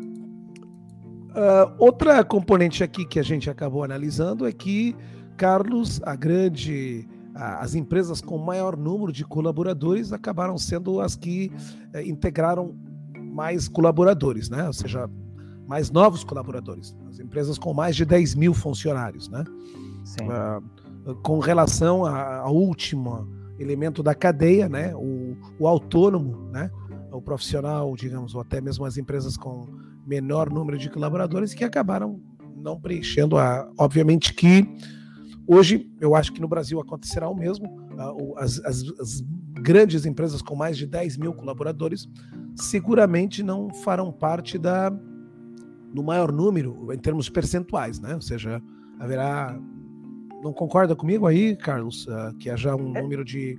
[1.32, 4.94] Uh, outra componente aqui que a gente acabou analisando é que,
[5.36, 11.50] Carlos, a grande, as empresas com maior número de colaboradores acabaram sendo as que
[11.94, 12.76] uh, integraram
[13.18, 14.66] mais colaboradores, né?
[14.66, 15.08] Ou seja,
[15.66, 16.94] mais novos colaboradores.
[17.08, 19.42] As empresas com mais de 10 mil funcionários, né?
[20.04, 20.26] Sim.
[20.28, 23.26] Uh, com relação ao último
[23.58, 24.94] elemento da cadeia, né?
[24.94, 26.70] O, o autônomo, né?
[27.10, 29.66] O profissional, digamos, ou até mesmo as empresas com
[30.06, 32.20] menor número de colaboradores que acabaram
[32.56, 33.70] não preenchendo a.
[33.78, 34.68] Obviamente que
[35.46, 37.80] hoje eu acho que no Brasil acontecerá o mesmo.
[38.36, 39.24] As, as, as
[39.60, 42.08] grandes empresas com mais de 10 mil colaboradores
[42.56, 44.90] seguramente não farão parte da
[45.92, 48.14] do maior número em termos percentuais, né?
[48.14, 48.62] Ou seja,
[48.98, 49.58] haverá.
[50.42, 53.02] Não concorda comigo aí, Carlos, uh, que haja um é.
[53.02, 53.56] número de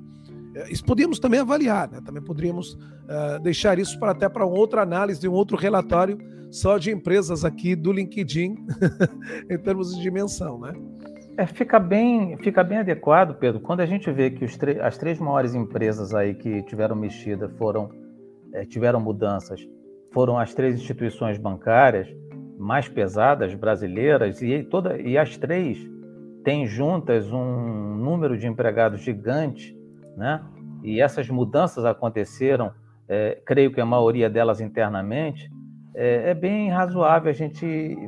[0.70, 2.00] isso podíamos também avaliar, né?
[2.06, 6.18] também poderíamos uh, deixar isso para até para outra análise, um outro relatório
[6.52, 8.56] só de empresas aqui do LinkedIn,
[9.50, 10.60] em termos de dimensão.
[10.60, 10.74] Né?
[11.36, 14.46] É, fica, bem, fica bem adequado, Pedro, quando a gente vê que
[14.82, 17.90] as três maiores empresas aí que tiveram mexida foram,
[18.54, 19.68] é, tiveram mudanças,
[20.12, 22.08] foram as três instituições bancárias
[22.56, 25.80] mais pesadas brasileiras, e, toda, e as três
[26.44, 29.76] têm juntas um número de empregados gigante
[30.16, 30.44] né?
[30.84, 32.72] E essas mudanças aconteceram,
[33.08, 35.50] é, creio que a maioria delas internamente,
[35.96, 37.66] é, é, bem razoável a gente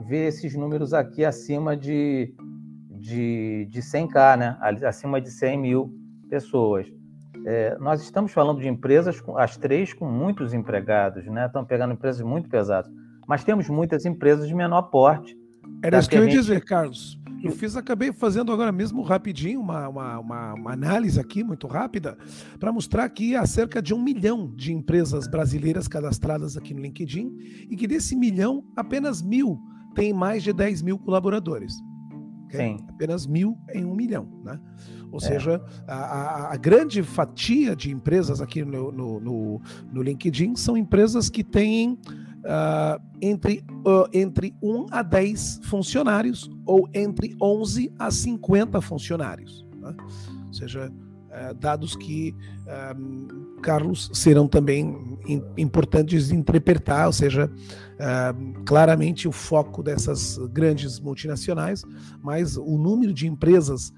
[0.07, 2.33] ver esses números aqui acima de,
[2.89, 4.57] de, de 100k, né?
[4.87, 5.93] acima de 100 mil
[6.29, 6.87] pessoas.
[7.45, 11.45] É, nós estamos falando de empresas, as três com muitos empregados, né?
[11.45, 12.91] Estão pegando empresas muito pesadas.
[13.27, 15.37] Mas temos muitas empresas de menor porte.
[15.83, 17.19] Era isso que eu ia dizer, Carlos.
[17.45, 22.17] Eu fiz, acabei fazendo agora mesmo rapidinho uma, uma, uma, uma análise aqui, muito rápida,
[22.59, 27.31] para mostrar que há cerca de um milhão de empresas brasileiras cadastradas aqui no LinkedIn
[27.69, 29.59] e que desse milhão, apenas mil
[29.93, 31.75] tem mais de 10 mil colaboradores.
[32.45, 32.77] Okay?
[32.89, 34.27] Apenas mil em um milhão.
[34.43, 34.59] Né?
[35.11, 35.21] Ou é.
[35.21, 40.75] seja, a, a, a, grande fatia de empresas aqui no, no, no, no LinkedIn são
[40.75, 41.97] empresas que têm
[42.45, 49.65] uh, entre, uh, entre 1 a 10 funcionários ou entre 11 a 50 funcionários.
[49.75, 49.95] Né?
[50.47, 52.35] Ou seja, uh, dados que,
[53.61, 55.17] Carlos, serão também
[55.57, 57.51] importantes de interpretar, ou seja,
[58.65, 61.83] claramente o foco dessas grandes multinacionais,
[62.23, 63.93] mas o número de empresas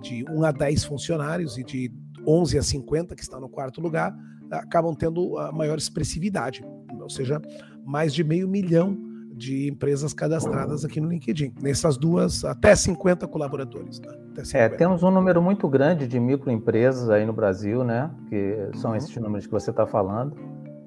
[0.00, 1.92] de 1 a 10 funcionários e de
[2.26, 4.16] 11 a 50, que estão no quarto lugar,
[4.50, 6.64] acabam tendo a maior expressividade.
[7.00, 7.40] Ou seja,
[7.86, 8.98] mais de meio milhão
[9.32, 11.54] de empresas cadastradas aqui no LinkedIn.
[11.60, 14.00] Nessas duas, até 50 colaboradores.
[14.00, 14.08] Né?
[14.42, 14.58] 50.
[14.58, 18.10] É, temos um número muito grande de microempresas aí no Brasil, né?
[18.28, 18.96] Que são uhum.
[18.96, 20.34] esses números que você está falando.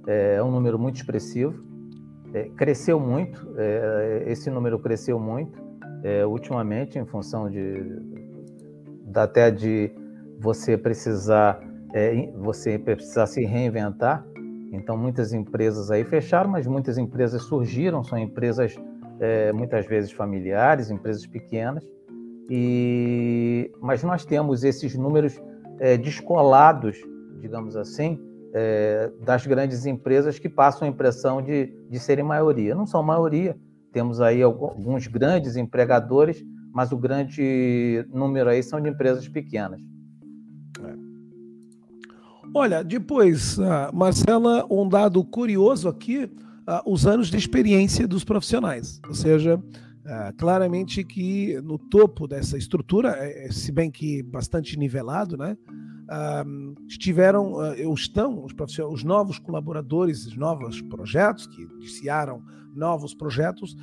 [0.08, 1.64] É um número muito expressivo.
[2.34, 5.60] É, cresceu muito, é, esse número cresceu muito
[6.04, 7.98] é, ultimamente em função de
[9.16, 9.92] até de
[10.40, 11.60] você precisar
[11.94, 14.24] é, você precisar se reinventar
[14.72, 18.76] então, muitas empresas aí fecharam, mas muitas empresas surgiram, são empresas
[19.20, 21.84] é, muitas vezes familiares, empresas pequenas,
[22.50, 25.42] e mas nós temos esses números
[25.80, 26.98] é, descolados,
[27.40, 28.20] digamos assim,
[28.54, 32.74] é, das grandes empresas que passam a impressão de, de serem maioria.
[32.74, 33.56] Não são maioria,
[33.92, 39.82] temos aí alguns grandes empregadores, mas o grande número aí são de empresas pequenas.
[42.54, 49.00] Olha, depois, uh, Marcela, um dado curioso aqui, uh, os anos de experiência dos profissionais.
[49.08, 49.62] Ou seja,
[50.10, 55.56] Uh, claramente que no topo dessa estrutura, é, é, se bem que bastante nivelado, né,
[56.88, 58.52] estiveram, uh, estão os,
[58.92, 62.42] os novos colaboradores, os novos projetos que iniciaram
[62.74, 63.76] novos projetos,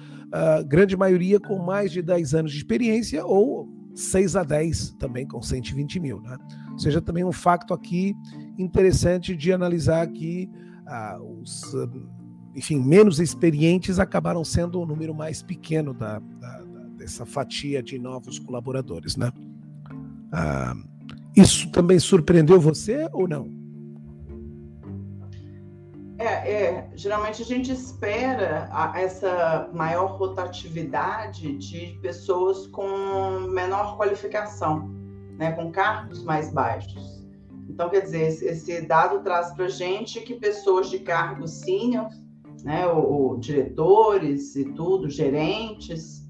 [0.66, 5.40] grande maioria com mais de 10 anos de experiência ou 6 a 10 também com
[5.40, 6.20] 120 mil.
[6.20, 6.36] Né?
[6.72, 8.14] Ou seja, também um facto aqui
[8.58, 10.50] interessante de analisar que
[11.40, 11.74] os
[12.54, 16.66] enfim, menos experientes acabaram sendo o número mais pequeno da, da
[17.06, 19.30] dessa fatia de novos colaboradores, né?
[20.32, 20.74] Ah,
[21.36, 23.54] isso também surpreendeu você ou não?
[26.18, 32.88] É, é, geralmente a gente espera a, essa maior rotatividade de pessoas com
[33.50, 34.88] menor qualificação,
[35.38, 37.15] né, com cargos mais baixos.
[37.76, 42.08] Então, quer dizer, esse, esse dado traz para a gente que pessoas de cargos senior
[42.64, 46.26] né, o, diretores e tudo, gerentes,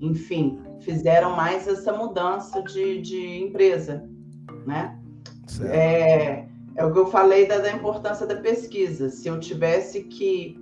[0.00, 4.10] enfim, fizeram mais essa mudança de, de empresa,
[4.66, 4.98] né?
[5.70, 9.08] É, é o que eu falei da, da importância da pesquisa.
[9.08, 10.58] Se eu tivesse que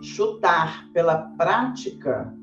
[0.00, 2.34] chutar pela prática,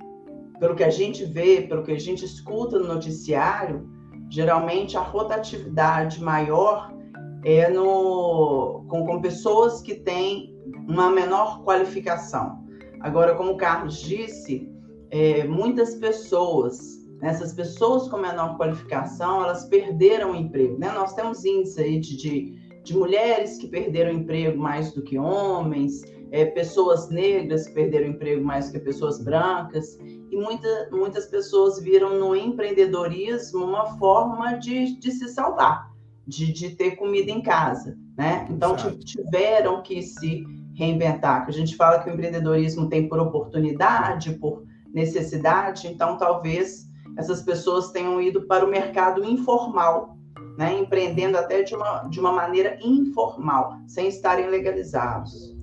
[0.60, 3.90] pelo que a gente vê, pelo que a gente escuta no noticiário,
[4.30, 7.01] geralmente a rotatividade maior
[7.44, 10.56] é no, com, com pessoas que têm
[10.88, 12.62] uma menor qualificação.
[13.00, 14.70] Agora, como o Carlos disse,
[15.10, 16.80] é, muitas pessoas,
[17.22, 20.78] essas pessoas com menor qualificação, elas perderam o emprego.
[20.78, 20.92] Né?
[20.92, 26.02] Nós temos índice aí de, de, de mulheres que perderam emprego mais do que homens,
[26.32, 31.80] é, pessoas negras que perderam emprego mais do que pessoas brancas, e muita, muitas pessoas
[31.82, 35.91] viram no empreendedorismo uma forma de, de se salvar,
[36.32, 37.98] de, de ter comida em casa.
[38.18, 38.48] Né?
[38.50, 44.34] Então, tiveram que se reinventar, que a gente fala que o empreendedorismo tem por oportunidade,
[44.36, 44.64] por
[44.94, 50.18] necessidade, então talvez essas pessoas tenham ido para o mercado informal,
[50.58, 55.54] né, empreendendo até de uma, de uma maneira informal, sem estarem legalizados.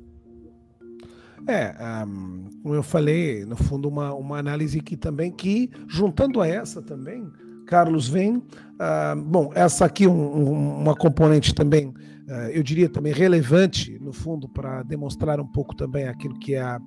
[1.46, 1.74] É,
[2.06, 6.82] um, como eu falei, no fundo, uma, uma análise que também, que juntando a essa
[6.82, 7.26] também,
[7.68, 11.88] Carlos, vem, uh, bom, essa aqui um, um, uma componente também
[12.28, 16.62] uh, eu diria também relevante, no fundo, para demonstrar um pouco também aquilo que é
[16.62, 16.80] a,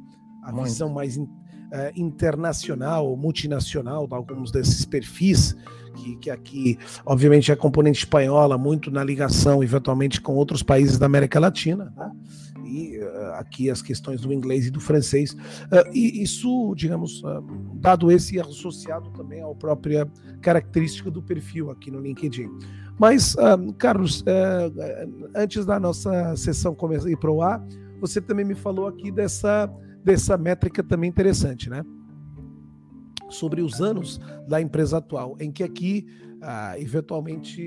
[0.44, 1.30] a visão mais in, uh,
[1.96, 5.56] internacional, multinacional de alguns desses perfis,
[5.96, 10.98] que, que aqui, obviamente, é a componente espanhola, muito na ligação, eventualmente, com outros países
[10.98, 12.12] da América Latina, né?
[12.72, 15.34] E uh, aqui as questões do inglês e do francês.
[15.34, 17.44] Uh, e isso, digamos, uh,
[17.76, 20.10] dado esse associado também à própria
[20.42, 22.50] característica do perfil aqui no LinkedIn.
[22.98, 23.36] Mas,
[23.80, 24.24] Carlos,
[25.36, 27.64] antes da nossa sessão começar ir para o ar,
[28.00, 29.72] você também me falou aqui dessa,
[30.04, 31.84] dessa métrica também interessante, né?
[33.28, 36.06] Sobre os anos da empresa atual, em que aqui,
[36.44, 37.62] uh, eventualmente,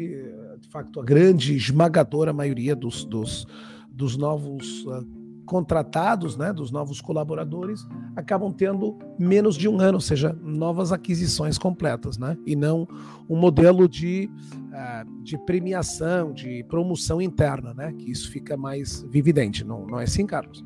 [0.61, 3.45] de facto, a grande, esmagadora maioria dos, dos,
[3.95, 5.07] dos novos uh,
[5.45, 11.59] contratados, né, dos novos colaboradores, acabam tendo menos de um ano, ou seja, novas aquisições
[11.59, 12.89] completas, né, e não
[13.29, 14.31] um modelo de,
[14.71, 20.05] uh, de premiação, de promoção interna, né, que isso fica mais vividente, não, não é
[20.05, 20.65] assim, Carlos?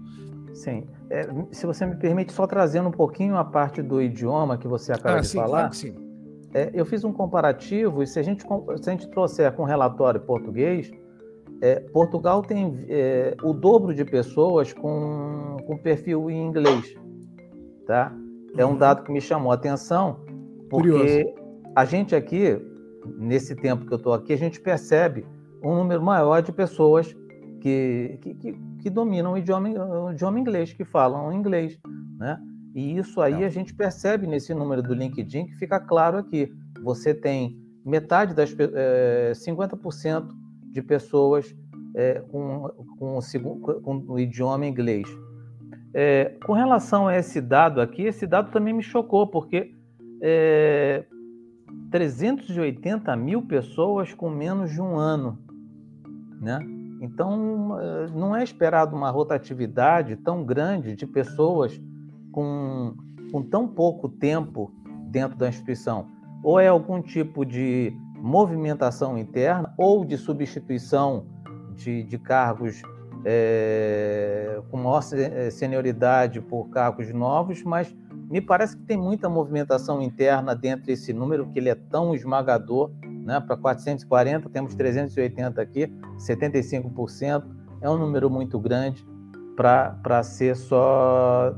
[0.55, 0.85] Sim.
[1.11, 4.93] É, se você me permite, só trazendo um pouquinho a parte do idioma que você
[4.93, 5.59] acaba ah, de sim, falar.
[5.61, 5.95] Claro sim.
[6.53, 10.21] É, eu fiz um comparativo e se a gente, se a gente trouxer com relatório
[10.21, 10.91] português,
[11.61, 16.95] é, Portugal tem é, o dobro de pessoas com, com perfil em inglês,
[17.87, 18.15] tá?
[18.57, 18.79] É um uhum.
[18.79, 20.21] dado que me chamou a atenção,
[20.71, 21.35] porque Curioso.
[21.75, 22.61] a gente aqui,
[23.19, 25.27] nesse tempo que eu estou aqui, a gente percebe
[25.63, 27.15] um número maior de pessoas
[27.61, 31.79] que, que, que, que dominam o idioma, o idioma inglês, que falam inglês,
[32.19, 32.39] né?
[32.75, 36.53] E isso aí a gente percebe nesse número do LinkedIn que fica claro aqui.
[36.85, 40.29] Você tem metade das é, 50%
[40.71, 41.55] de pessoas
[41.95, 45.07] é, com, com, o, com, o, idioma inglês.
[45.95, 49.75] É, com relação a esse dado aqui, esse dado também me chocou, porque
[50.21, 51.05] é,
[51.91, 55.39] 380 mil pessoas com menos de um ano.
[56.41, 56.59] Né?
[57.01, 57.79] Então,
[58.15, 61.81] não é esperado uma rotatividade tão grande de pessoas
[62.33, 62.95] com,
[63.31, 64.73] com tão pouco tempo
[65.09, 66.07] dentro da instituição.
[66.43, 71.27] Ou é algum tipo de movimentação interna ou de substituição
[71.75, 72.83] de, de cargos
[73.25, 77.95] é, com maior eh, senioridade por cargos novos, mas
[78.31, 82.91] me parece que tem muita movimentação interna dentro desse número, que ele é tão esmagador,
[83.03, 83.41] né?
[83.41, 87.45] para 440, temos 380 aqui, 75%,
[87.81, 89.07] é um número muito grande
[89.57, 91.55] para ser só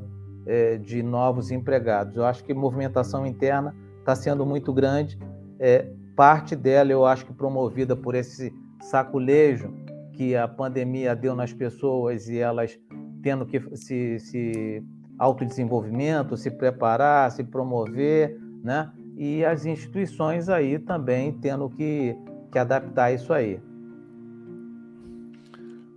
[0.47, 2.17] é, de novos empregados.
[2.17, 5.19] Eu acho que movimentação interna está sendo muito grande.
[5.59, 5.87] É,
[6.21, 8.53] parte dela, eu acho que promovida por esse
[8.83, 9.73] saculejo
[10.13, 12.79] que a pandemia deu nas pessoas e elas
[13.23, 14.85] tendo que se, se
[15.19, 18.93] autodesenvolvimento, se preparar, se promover, né?
[19.17, 22.15] E as instituições aí também tendo que,
[22.53, 23.59] que adaptar isso aí.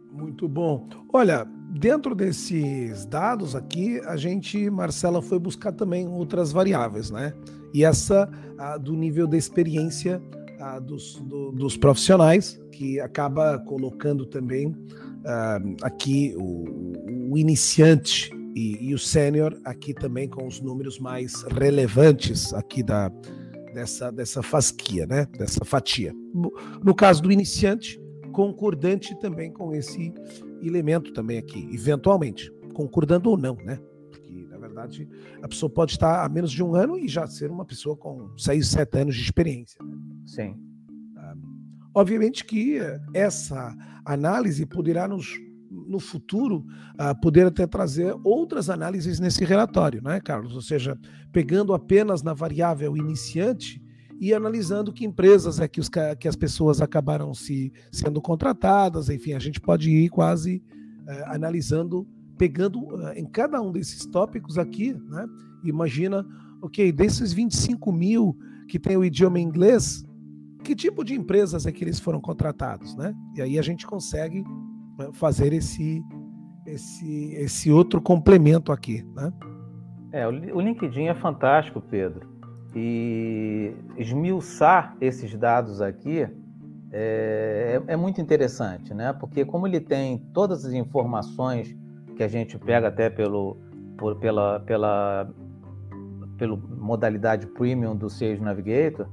[0.09, 0.87] Muito bom.
[1.11, 7.33] Olha, dentro desses dados aqui, a gente, Marcela, foi buscar também outras variáveis, né?
[7.73, 8.29] E essa
[8.81, 10.21] do nível de experiência
[10.85, 14.73] dos, do, dos profissionais, que acaba colocando também
[15.25, 21.43] a, aqui o, o iniciante e, e o sênior aqui também com os números mais
[21.43, 23.11] relevantes aqui da,
[23.73, 25.27] dessa, dessa fasquia, né?
[25.37, 26.13] Dessa fatia.
[26.83, 27.99] No caso do iniciante,
[28.31, 30.13] concordante também com esse
[30.61, 33.79] elemento também aqui, eventualmente, concordando ou não, né?
[34.83, 35.09] Verdade,
[35.41, 38.29] a pessoa pode estar há menos de um ano e já ser uma pessoa com
[38.37, 39.77] seis, sete anos de experiência.
[39.83, 39.97] Né?
[40.25, 40.55] Sim.
[41.17, 41.35] Ah,
[41.95, 42.79] obviamente que
[43.13, 43.75] essa
[44.05, 45.39] análise poderá nos
[45.87, 50.53] no futuro uh, poder até trazer outras análises nesse relatório, né, Carlos?
[50.53, 50.97] Ou seja,
[51.31, 53.81] pegando apenas na variável iniciante
[54.19, 59.33] e analisando que empresas é que, os, que as pessoas acabaram se sendo contratadas, enfim,
[59.33, 60.63] a gente pode ir quase
[61.07, 62.07] uh, analisando,
[62.37, 65.25] pegando uh, em cada um desses tópicos aqui, né?
[65.63, 66.25] Imagina,
[66.61, 70.05] ok, desses 25 mil que tem o idioma inglês,
[70.63, 73.13] que tipo de empresas é que eles foram contratados, né?
[73.35, 74.43] E aí a gente consegue
[74.97, 76.01] né, fazer esse,
[76.65, 79.03] esse, esse outro complemento aqui.
[79.15, 79.31] Né?
[80.11, 82.27] É, o LinkedIn é fantástico, Pedro.
[82.75, 86.27] E esmiuçar esses dados aqui
[86.91, 89.13] é, é, muito interessante, né?
[89.13, 91.75] Porque como ele tem todas as informações
[92.15, 93.57] que a gente pega até pelo,
[93.97, 95.29] por, pela, pela
[96.37, 99.07] pelo modalidade premium do Sage Navigator,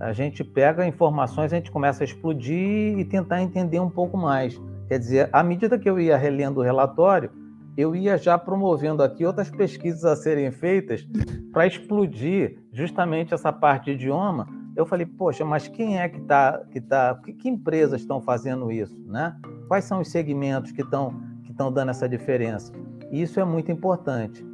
[0.00, 4.60] a gente pega informações, a gente começa a explodir e tentar entender um pouco mais.
[4.88, 7.30] Quer dizer, à medida que eu ia relendo o relatório,
[7.76, 11.06] eu ia já promovendo aqui outras pesquisas a serem feitas
[11.52, 14.48] para explodir justamente essa parte de idioma.
[14.74, 18.72] Eu falei, poxa, mas quem é que está, que tá, que, que, empresas estão fazendo
[18.72, 19.36] isso, né?
[19.68, 21.14] Quais são os segmentos que estão
[21.62, 22.72] estão dando essa diferença?
[23.10, 24.44] Isso é muito importante.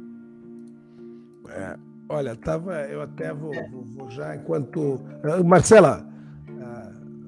[1.49, 1.75] É,
[2.07, 4.99] olha, tava, eu até vou, vou, vou já enquanto
[5.45, 6.07] Marcela.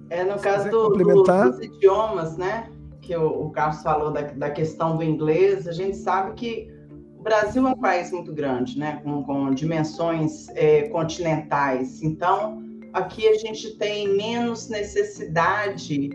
[0.09, 2.69] É no caso do, do, dos idiomas, né?
[3.01, 6.71] que o, o Carlos falou da, da questão do inglês, a gente sabe que
[7.17, 12.01] o Brasil é um país muito grande, né, com, com dimensões é, continentais.
[12.01, 12.63] Então,
[12.93, 16.09] aqui a gente tem menos necessidade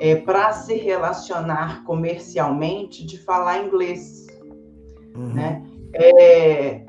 [0.00, 4.26] é, para se relacionar comercialmente de falar inglês,
[5.14, 5.34] uhum.
[5.34, 5.62] né?
[5.92, 6.86] É,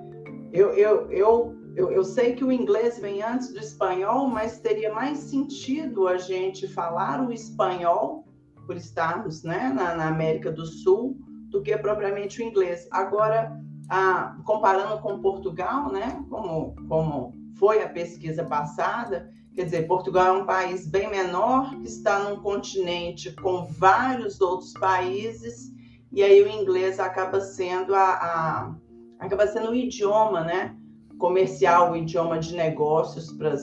[0.53, 4.93] eu, eu, eu, eu, eu sei que o inglês vem antes do espanhol, mas teria
[4.93, 8.25] mais sentido a gente falar o espanhol
[8.65, 11.17] por estarmos né, na, na, América do Sul
[11.49, 12.87] do que propriamente o inglês.
[12.91, 13.51] Agora,
[13.89, 20.41] a, comparando com Portugal, né, como, como foi a pesquisa passada, quer dizer, Portugal é
[20.41, 25.71] um país bem menor, que está num continente com vários outros países,
[26.11, 28.75] e aí o inglês acaba sendo a, a
[29.19, 30.75] acaba sendo o idioma, né,
[31.17, 33.53] comercial, o idioma de negócios para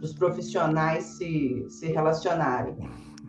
[0.00, 2.76] os profissionais se, se relacionarem.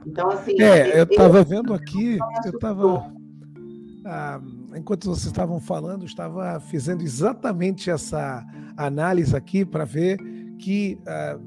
[0.05, 0.61] Então, assim.
[0.61, 3.11] É, eu estava vendo aqui, eu estava.
[4.05, 4.39] Ah,
[4.75, 8.45] enquanto vocês estavam falando, estava fazendo exatamente essa
[8.77, 10.19] análise aqui para ver
[10.59, 11.37] que ah,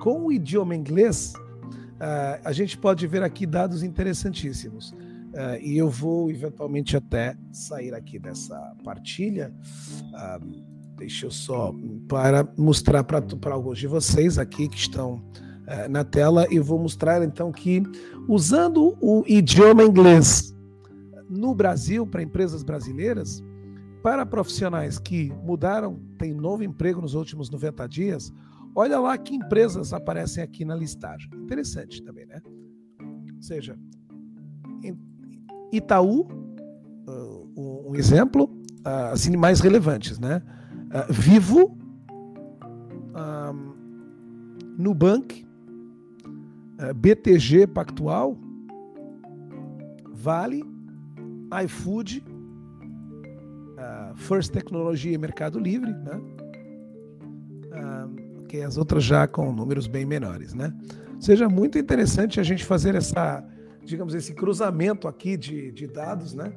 [0.00, 1.32] com o idioma inglês
[2.00, 4.94] ah, a gente pode ver aqui dados interessantíssimos.
[5.34, 9.52] Ah, e eu vou eventualmente até sair aqui dessa partilha.
[10.96, 11.72] Deixa eu só
[12.08, 15.22] para mostrar para alguns de vocês aqui que estão
[15.88, 17.82] na tela e vou mostrar então que
[18.26, 20.56] usando o idioma inglês
[21.28, 23.44] no Brasil para empresas brasileiras,
[24.02, 28.32] para profissionais que mudaram, têm novo emprego nos últimos 90 dias,
[28.74, 31.30] olha lá que empresas aparecem aqui na listagem.
[31.34, 32.40] Interessante também, né?
[33.36, 33.78] Ou seja,
[35.72, 36.26] Itaú,
[37.06, 38.44] uh, um exemplo,
[38.86, 40.42] uh, assim, mais relevantes, né?
[40.86, 41.76] Uh, Vivo,
[44.78, 45.44] Nubank,
[46.96, 48.38] BTG Pactual,
[50.12, 50.62] Vale,
[51.64, 52.24] iFood,
[54.14, 56.20] First Tecnologia e Mercado Livre, né?
[58.48, 60.72] Uh, que as outras já com números bem menores, né?
[61.20, 63.44] Seja muito interessante a gente fazer essa,
[63.84, 66.52] digamos, esse cruzamento aqui de, de dados, né?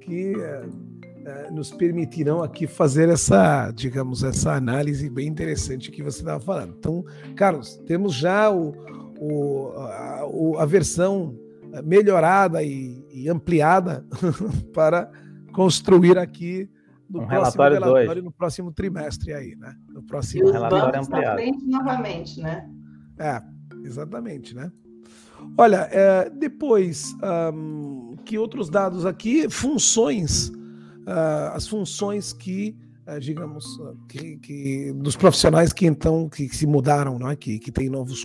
[0.00, 6.20] Que uh, uh, nos permitirão aqui fazer essa, digamos, essa análise bem interessante que você
[6.20, 6.74] estava falando.
[6.78, 7.04] Então,
[7.36, 8.72] Carlos, temos já o,
[9.20, 11.36] o, a, a versão
[11.84, 14.04] melhorada e, e ampliada
[14.74, 15.10] para
[15.52, 16.68] construir aqui
[17.12, 19.76] no um próximo relatório, relatório no próximo trimestre aí, né?
[19.88, 21.36] No próximo e os relatório ampliado.
[21.36, 22.68] frente novamente, né?
[23.18, 23.42] É,
[23.84, 24.72] exatamente, né?
[25.58, 27.14] Olha, é, depois,
[27.54, 29.50] um, que outros dados aqui?
[29.50, 33.66] Funções, uh, as funções que, uh, digamos,
[34.08, 37.36] que, que, dos profissionais que então que, que se mudaram, não é?
[37.36, 38.24] que, que tem novos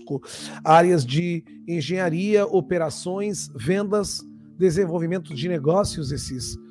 [0.64, 4.22] áreas de engenharia, operações, vendas,
[4.58, 6.67] desenvolvimento de negócios, esses uh,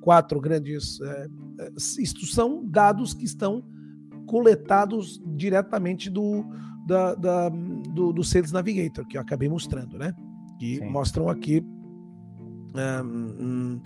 [0.00, 0.98] quatro grandes.
[1.98, 3.62] isto são dados que estão
[4.26, 6.44] coletados diretamente do,
[6.86, 10.14] da, da, do, do Sales Navigator, que eu acabei mostrando, né?
[10.58, 10.86] Que Sim.
[10.86, 11.64] mostram aqui
[12.74, 13.80] um,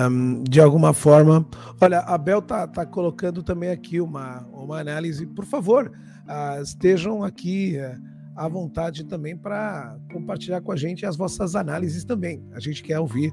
[0.00, 1.46] um, de alguma forma.
[1.80, 5.26] Olha, a Bel tá, tá colocando também aqui uma, uma análise.
[5.26, 8.00] Por favor, uh, estejam aqui uh,
[8.36, 12.44] à vontade também para compartilhar com a gente as vossas análises também.
[12.52, 13.32] A gente quer ouvir.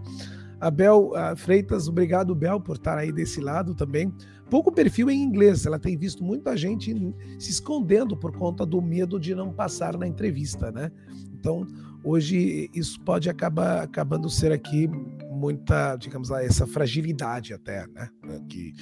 [0.62, 4.14] A Bel uh, Freitas, obrigado, Bel, por estar aí desse lado também
[4.52, 5.66] pouco perfil em inglês.
[5.66, 6.94] Ela tem visto muita gente
[7.40, 10.92] se escondendo por conta do medo de não passar na entrevista, né?
[11.34, 11.66] Então,
[12.04, 14.90] hoje isso pode acabar acabando ser aqui
[15.32, 18.10] muita, digamos lá, essa fragilidade até, né?
[18.50, 18.74] Que,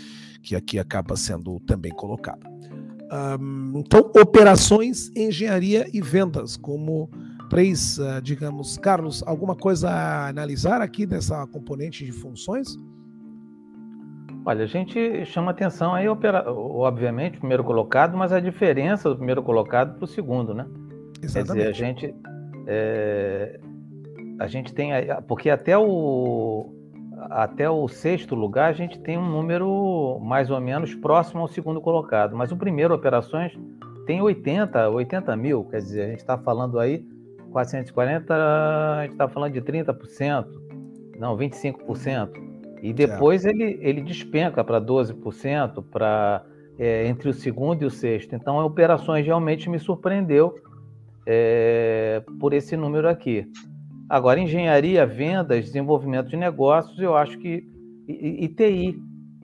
[0.41, 2.49] que aqui acaba sendo também colocada.
[3.39, 7.11] Um, então, operações, engenharia e vendas, como
[7.49, 12.77] três, uh, digamos, Carlos, alguma coisa a analisar aqui dessa componente de funções?
[14.45, 19.43] Olha, a gente chama atenção aí, obviamente, o primeiro colocado, mas a diferença do primeiro
[19.43, 20.65] colocado para o segundo, né?
[21.21, 21.65] Exatamente.
[21.65, 22.15] Quer dizer, a gente,
[22.65, 23.59] é,
[24.39, 24.91] a gente tem,
[25.27, 26.73] porque até o,
[27.29, 31.81] até o sexto lugar a gente tem um número mais ou menos próximo ao segundo
[31.81, 33.51] colocado, mas o primeiro operações
[34.05, 37.05] tem 80, 80 mil, quer dizer, a gente está falando aí
[37.51, 40.45] 440, a gente está falando de 30%,
[41.17, 42.29] não, 25%.
[42.81, 46.45] E depois ele, ele despenca para 12%, para
[46.77, 48.33] é, entre o segundo e o sexto.
[48.33, 50.55] Então, a operações realmente me surpreendeu
[51.25, 53.45] é, por esse número aqui.
[54.07, 57.67] Agora, engenharia, vendas, desenvolvimento de negócios, eu acho que.
[58.07, 58.97] E, e TI.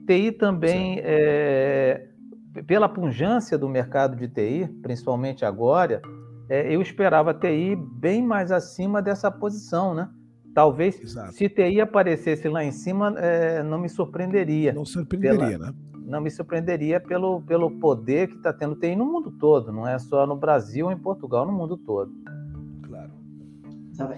[0.06, 2.08] TI também, é,
[2.66, 6.00] pela pungência do mercado de TI, principalmente agora,
[6.48, 10.08] é, eu esperava TI bem mais acima dessa posição, né?
[10.54, 11.32] Talvez Exato.
[11.32, 14.72] se TI aparecesse lá em cima, é, não me surpreenderia.
[14.72, 15.74] Não surpreenderia, pela, né?
[16.06, 19.98] Não me surpreenderia pelo, pelo poder que está tendo TI no mundo todo, não é
[19.98, 22.12] só no Brasil, em Portugal, no mundo todo.
[22.86, 23.10] Claro.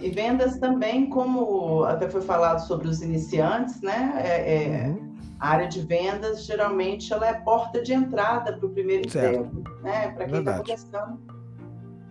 [0.01, 4.13] E vendas também, como até foi falado sobre os iniciantes, né?
[4.17, 5.09] É, é, uhum.
[5.41, 9.45] A área de vendas, geralmente, ela é porta de entrada para o primeiro certo.
[9.45, 10.09] emprego, né?
[10.11, 11.38] Para quem está começando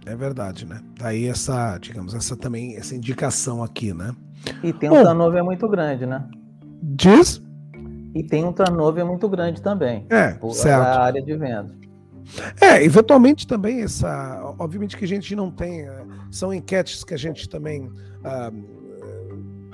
[0.08, 0.82] é verdade, né?
[0.98, 4.16] Daí essa, digamos, essa também, essa indicação aqui, né?
[4.64, 6.28] E tem um Bom, turnover muito grande, né?
[6.82, 7.42] Diz?
[8.16, 10.06] E tem um turnover muito grande também.
[10.10, 10.82] É, por, certo.
[10.82, 11.76] A área de vendas.
[12.60, 17.18] É, eventualmente também essa, obviamente que a gente não tem, eh, são enquetes que a
[17.18, 17.90] gente também,
[18.24, 18.52] ah,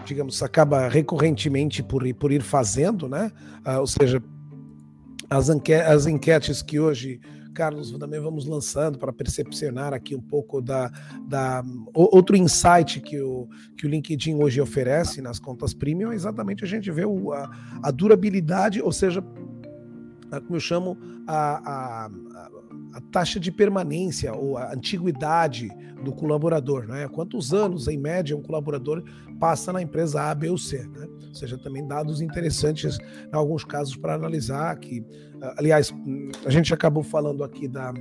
[0.05, 3.31] digamos, acaba recorrentemente por, por ir fazendo, né?
[3.65, 4.21] Ah, ou seja,
[5.29, 7.19] as enquetes que hoje
[7.53, 10.91] Carlos, também vamos lançando para percepcionar aqui um pouco da,
[11.27, 13.47] da outro insight que o,
[13.77, 17.49] que o LinkedIn hoje oferece nas contas premium, é exatamente a gente vê o, a,
[17.83, 20.97] a durabilidade, ou seja, como eu chamo,
[21.27, 22.09] a, a,
[22.93, 25.69] a, taxa de permanência ou a antiguidade
[26.03, 27.07] do colaborador, né?
[27.07, 29.03] Quantos anos, em média, um colaborador
[29.39, 31.07] passa na empresa A, B ou C, né?
[31.33, 35.03] Seja, também dados interessantes, em alguns casos, para analisar, que,
[35.57, 35.93] aliás,
[36.45, 37.91] a gente acabou falando aqui da,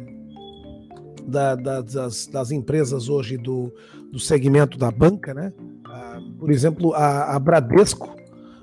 [1.27, 3.73] da, da das, das, empresas hoje do,
[4.13, 5.53] do segmento da banca, né?
[5.85, 8.23] Ah, por exemplo, a, a Bradesco,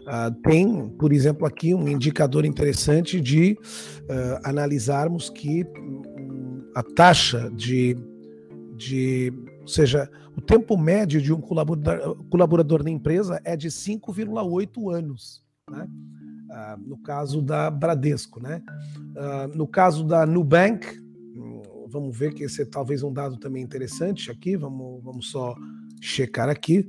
[0.09, 3.55] Uh, tem, por exemplo, aqui um indicador interessante de
[4.43, 7.95] analisarmos que um, a taxa de,
[8.75, 9.33] de,
[9.69, 15.87] seja, o tempo médio de um colaborador, colaborador na empresa é de 5,8 anos, né?
[16.49, 18.63] Uh, no caso da Bradesco, né?
[19.53, 20.99] no caso da Nubank,
[21.35, 25.55] hum, vamos ver que esse é talvez um dado também interessante aqui, vamos, vamos só
[26.01, 26.87] checar aqui.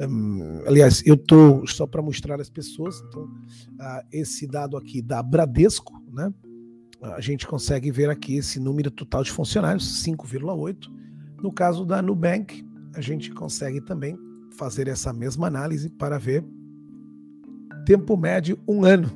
[0.00, 3.02] Um, aliás, eu estou só para mostrar às pessoas.
[3.08, 6.32] Então, uh, esse dado aqui da Bradesco, né?
[7.02, 10.90] A gente consegue ver aqui esse número total de funcionários, 5,8.
[11.42, 14.18] No caso da Nubank, a gente consegue também
[14.56, 16.44] fazer essa mesma análise para ver
[17.84, 19.10] tempo médio um ano.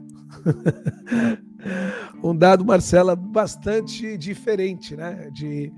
[2.23, 5.31] um dado, Marcela, bastante diferente, né?
[5.33, 5.73] De,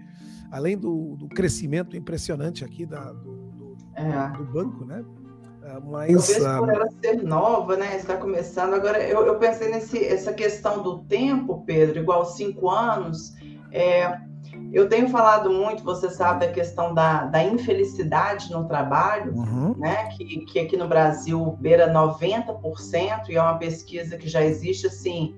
[0.51, 4.36] além do, do crescimento impressionante aqui da, do, do, é.
[4.36, 5.05] do banco, né?
[5.64, 7.97] Ah, mas, Talvez por ela ser nova, né?
[7.97, 8.74] Está começando.
[8.74, 13.34] Agora, eu, eu pensei nesse, essa questão do tempo, Pedro, igual cinco anos.
[13.72, 14.20] É,
[14.77, 19.74] eu tenho falado muito, você sabe, da questão da, da infelicidade no trabalho, uhum.
[19.79, 20.09] né?
[20.09, 25.35] Que, que aqui no Brasil beira 90%, e é uma pesquisa que já existe assim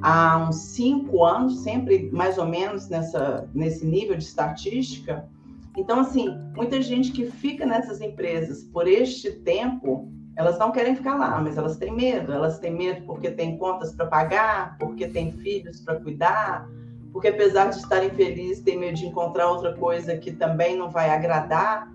[0.00, 5.28] há uns cinco anos, sempre mais ou menos nessa, nesse nível de estatística.
[5.76, 11.16] Então, assim, muita gente que fica nessas empresas por este tempo, elas não querem ficar
[11.16, 12.32] lá, mas elas têm medo.
[12.32, 16.68] Elas têm medo porque têm contas para pagar, porque têm filhos para cuidar,
[17.12, 21.10] porque apesar de estarem felizes, têm medo de encontrar outra coisa que também não vai
[21.10, 21.92] agradar.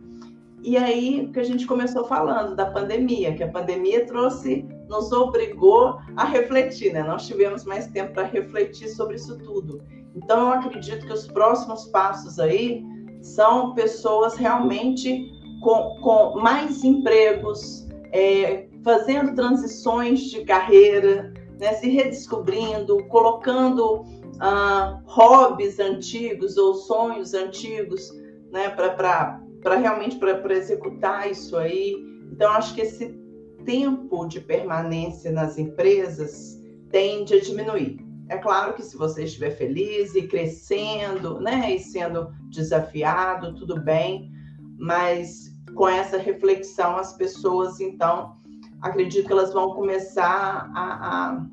[0.63, 5.97] E aí que a gente começou falando da pandemia, que a pandemia trouxe, nos obrigou
[6.15, 7.03] a refletir, né?
[7.03, 9.81] Nós tivemos mais tempo para refletir sobre isso tudo.
[10.15, 12.83] Então eu acredito que os próximos passos aí
[13.21, 23.03] são pessoas realmente com, com mais empregos, é, fazendo transições de carreira, né, se redescobrindo,
[23.05, 24.03] colocando
[24.39, 28.11] ah, hobbies antigos ou sonhos antigos
[28.51, 31.95] né, para realmente para executar isso aí.
[32.31, 33.17] Então, acho que esse
[33.65, 38.05] tempo de permanência nas empresas tende a diminuir.
[38.29, 44.31] É claro que se você estiver feliz e crescendo, né, e sendo desafiado, tudo bem,
[44.77, 48.35] mas com essa reflexão as pessoas então
[48.81, 51.45] acredito que elas vão começar a, a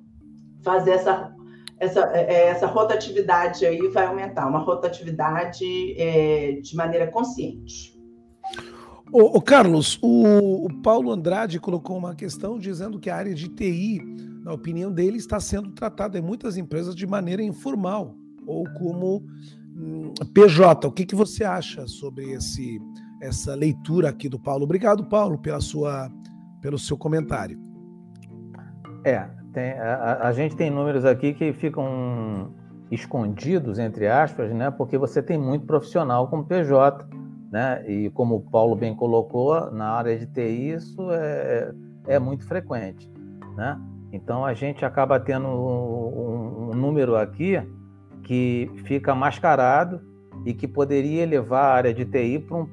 [0.63, 1.34] fazer essa
[1.79, 5.65] essa, é, essa rotatividade aí vai aumentar, uma rotatividade
[5.99, 7.95] é, de maneira consciente.
[9.13, 14.01] O, Carlos, o, o, Paulo Andrade colocou uma questão dizendo que a área de TI,
[14.43, 19.25] na opinião dele, está sendo tratada em muitas empresas de maneira informal ou como
[19.77, 20.89] hum, PJ.
[20.89, 22.81] O que, que você acha sobre esse,
[23.23, 24.65] essa leitura aqui do Paulo?
[24.65, 26.11] Obrigado, Paulo, pela sua,
[26.61, 27.61] pelo seu comentário.
[29.05, 32.53] É, tem, a, a gente tem números aqui que ficam
[32.91, 34.71] escondidos, entre aspas, né?
[34.71, 37.07] Porque você tem muito profissional como PJ
[37.55, 37.89] né?
[37.89, 41.73] E como o Paulo bem colocou, na área de TI isso é,
[42.09, 43.09] é muito frequente,
[43.55, 43.81] né?
[44.13, 47.63] Então a gente acaba tendo um, um número aqui
[48.25, 50.01] que fica mascarado
[50.45, 52.67] e que poderia elevar a área de TI para um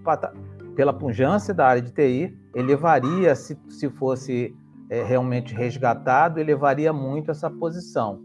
[0.76, 4.56] pela pujança da área de TI, elevaria se, se fosse
[4.92, 8.22] é, realmente resgatado, elevaria muito essa posição,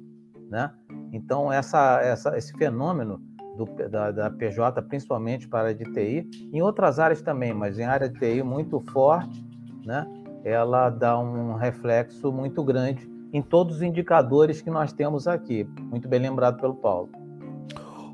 [0.51, 0.71] né?
[1.13, 3.23] Então essa, essa esse fenômeno
[3.57, 7.85] do, da, da, PJ, principalmente para a de TI, em outras áreas também, mas em
[7.85, 9.47] área de TI muito forte,
[9.87, 10.05] né?
[10.45, 15.69] ela dá um reflexo muito grande em todos os indicadores que nós temos aqui.
[15.91, 17.09] Muito bem lembrado pelo Paulo.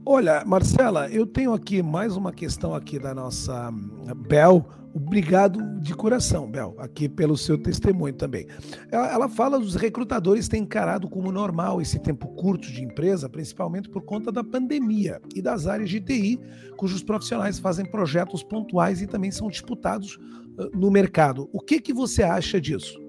[0.04, 3.70] Olha, Marcela, eu tenho aqui mais uma questão aqui da nossa
[4.28, 4.64] Bel.
[4.94, 8.46] Obrigado de coração, Bel, aqui pelo seu testemunho também.
[8.90, 13.88] Ela, ela fala dos recrutadores têm encarado como normal esse tempo curto de empresa, principalmente
[13.88, 16.38] por conta da pandemia e das áreas de TI,
[16.76, 20.16] cujos profissionais fazem projetos pontuais e também são disputados
[20.58, 21.48] uh, no mercado.
[21.52, 23.00] O que, que você acha disso?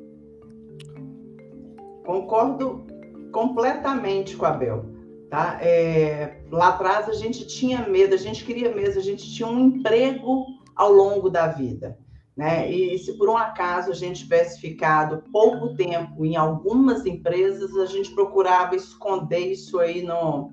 [2.05, 2.85] Concordo
[3.31, 4.85] completamente com a Bel.
[5.29, 5.57] Tá?
[5.61, 9.59] É, lá atrás a gente tinha medo, a gente queria mesmo, a gente tinha um
[9.59, 10.45] emprego
[10.75, 11.97] ao longo da vida.
[12.35, 12.71] Né?
[12.71, 17.85] E se por um acaso a gente tivesse ficado pouco tempo em algumas empresas, a
[17.85, 20.51] gente procurava esconder isso aí no,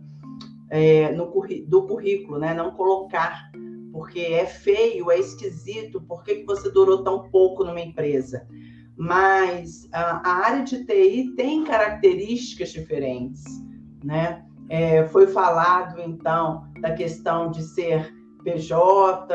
[0.69, 1.33] é, no
[1.67, 2.53] do currículo, né?
[2.53, 3.51] não colocar,
[3.93, 8.47] porque é feio, é esquisito, por que, que você durou tão pouco numa empresa?
[8.95, 13.43] Mas a, a área de TI tem características diferentes,
[14.05, 14.45] né?
[14.69, 18.15] É, foi falado, então, da questão de ser
[18.45, 19.35] PJ,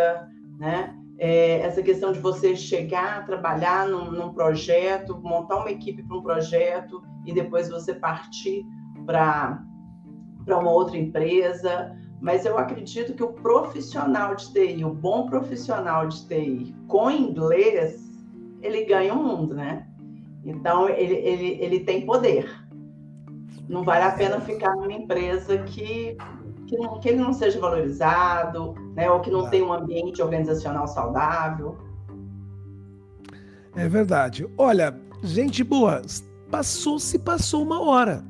[0.57, 0.95] né?
[1.17, 6.21] É, essa questão de você chegar, trabalhar num, num projeto, montar uma equipe para um
[6.21, 8.65] projeto e depois você partir
[9.05, 9.61] para
[10.47, 11.95] uma outra empresa.
[12.19, 18.03] Mas eu acredito que o profissional de TI, o bom profissional de TI com inglês,
[18.61, 19.87] ele ganha o um mundo, né?
[20.43, 22.49] Então, ele, ele, ele tem poder.
[23.67, 26.15] Não vale a pena ficar numa empresa que
[26.67, 30.87] que, não, que ele não seja valorizado, né, ou que não tenha um ambiente organizacional
[30.87, 31.77] saudável.
[33.75, 34.47] É verdade.
[34.57, 36.01] Olha, gente boa,
[36.49, 38.23] passou se passou uma hora.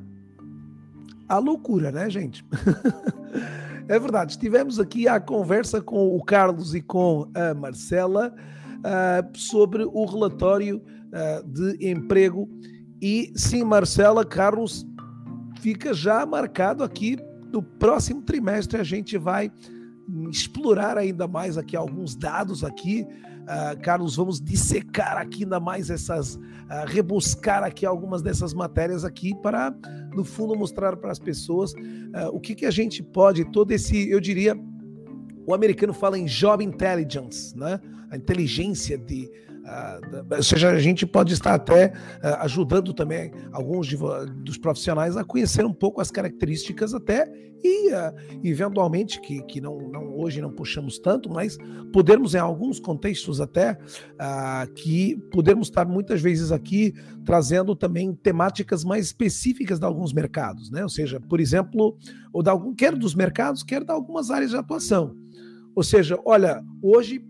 [1.28, 2.44] A loucura, né, gente?
[3.88, 4.32] é verdade.
[4.32, 8.34] Estivemos aqui à conversa com o Carlos e com a Marcela
[8.78, 12.48] uh, sobre o relatório uh, de emprego
[13.00, 14.86] E sim, Marcela, Carlos,
[15.60, 17.16] fica já marcado aqui
[17.52, 19.50] no próximo trimestre a gente vai
[20.30, 23.06] explorar ainda mais aqui alguns dados aqui.
[23.42, 26.40] Uh, Carlos, vamos dissecar aqui ainda mais essas, uh,
[26.86, 29.72] rebuscar aqui algumas dessas matérias aqui para,
[30.14, 34.10] no fundo, mostrar para as pessoas uh, o que, que a gente pode, todo esse,
[34.10, 34.56] eu diria,
[35.46, 37.80] o americano fala em job intelligence, né?
[38.10, 39.30] A inteligência de,
[40.30, 41.92] ou seja, a gente pode estar até
[42.40, 43.96] ajudando também alguns de,
[44.42, 47.30] dos profissionais a conhecer um pouco as características até
[47.64, 47.90] e
[48.44, 51.56] eventualmente que, que não, não, hoje não puxamos tanto, mas
[51.92, 53.76] podermos em alguns contextos até
[54.74, 56.92] que podermos estar muitas vezes aqui
[57.24, 60.82] trazendo também temáticas mais específicas de alguns mercados, né?
[60.82, 61.96] Ou seja, por exemplo,
[62.32, 65.14] ou de algum, quer dos mercados, quer de algumas áreas de atuação.
[65.74, 67.24] Ou seja, olha, hoje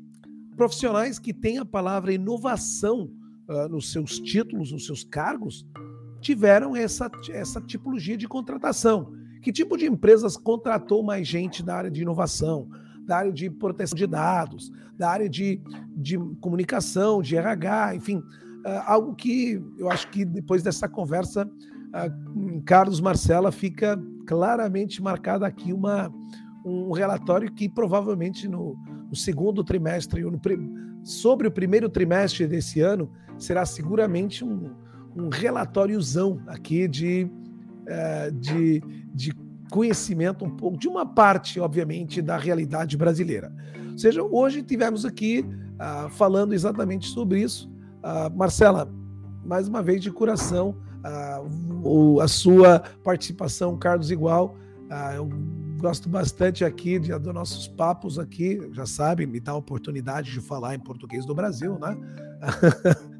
[0.56, 3.10] profissionais que têm a palavra inovação
[3.48, 5.66] uh, nos seus títulos, nos seus cargos,
[6.20, 9.12] tiveram essa, essa tipologia de contratação.
[9.42, 12.68] Que tipo de empresas contratou mais gente da área de inovação,
[13.06, 15.60] da área de proteção de dados, da área de,
[15.96, 22.62] de comunicação, de RH, enfim, uh, algo que eu acho que depois dessa conversa, uh,
[22.64, 23.96] Carlos Marcela fica
[24.26, 26.12] claramente marcada aqui uma,
[26.64, 28.76] um relatório que provavelmente no,
[29.08, 30.22] no segundo trimestre,
[31.02, 34.70] sobre o primeiro trimestre desse ano, será seguramente um,
[35.14, 37.30] um relatóriozão aqui de,
[37.82, 38.82] uh, de,
[39.14, 39.32] de
[39.70, 43.52] conhecimento um pouco, de uma parte, obviamente, da realidade brasileira.
[43.92, 45.44] Ou seja, hoje tivemos aqui
[45.74, 47.70] uh, falando exatamente sobre isso.
[47.98, 48.92] Uh, Marcela,
[49.44, 50.76] mais uma vez de coração,
[51.84, 54.56] o, a sua participação, Carlos Igual.
[55.14, 55.28] eu
[55.76, 60.40] gosto bastante aqui de, dos nossos papos aqui, já sabe, me dá a oportunidade de
[60.40, 61.96] falar em português do Brasil, né?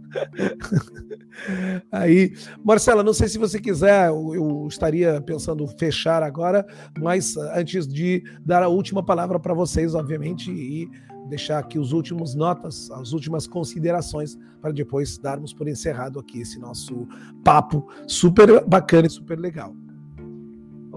[1.93, 2.35] Aí,
[2.65, 6.67] Marcela, não sei se você quiser, eu, eu, estaria pensando fechar agora,
[6.99, 10.89] mas antes de dar a última palavra para vocês, obviamente, e
[11.29, 16.59] deixar aqui os últimos notas, as últimas considerações, para depois darmos por encerrado aqui esse
[16.59, 17.07] nosso
[17.45, 19.75] papo super bacana e super legal.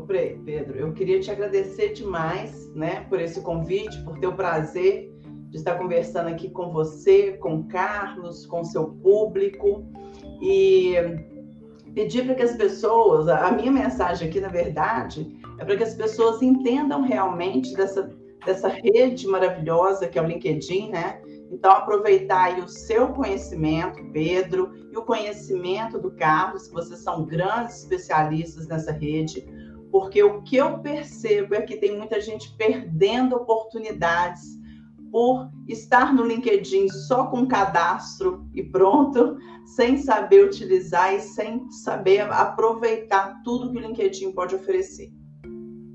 [0.09, 5.13] Pedro, eu queria te agradecer demais, né, por esse convite, por ter o prazer
[5.49, 9.85] de estar conversando aqui com você, com Carlos, com seu público
[10.41, 10.93] e
[11.93, 15.95] pedir para que as pessoas, a minha mensagem aqui, na verdade, é para que as
[15.95, 18.09] pessoas entendam realmente dessa,
[18.45, 21.21] dessa rede maravilhosa que é o LinkedIn, né?
[21.51, 27.79] Então, aproveitar o seu conhecimento, Pedro, e o conhecimento do Carlos, que vocês são grandes
[27.79, 29.47] especialistas nessa rede,
[29.91, 34.59] porque o que eu percebo é que tem muita gente perdendo oportunidades
[35.11, 39.37] por estar no LinkedIn só com cadastro e pronto,
[39.75, 45.11] sem saber utilizar e sem saber aproveitar tudo que o LinkedIn pode oferecer.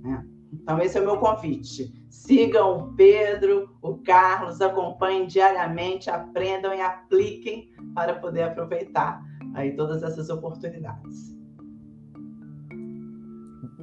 [0.02, 0.24] Né?
[0.52, 1.92] Então, esse é o meu convite.
[2.10, 9.20] Sigam o Pedro, o Carlos, acompanhem diariamente, aprendam e apliquem para poder aproveitar
[9.54, 11.33] aí todas essas oportunidades.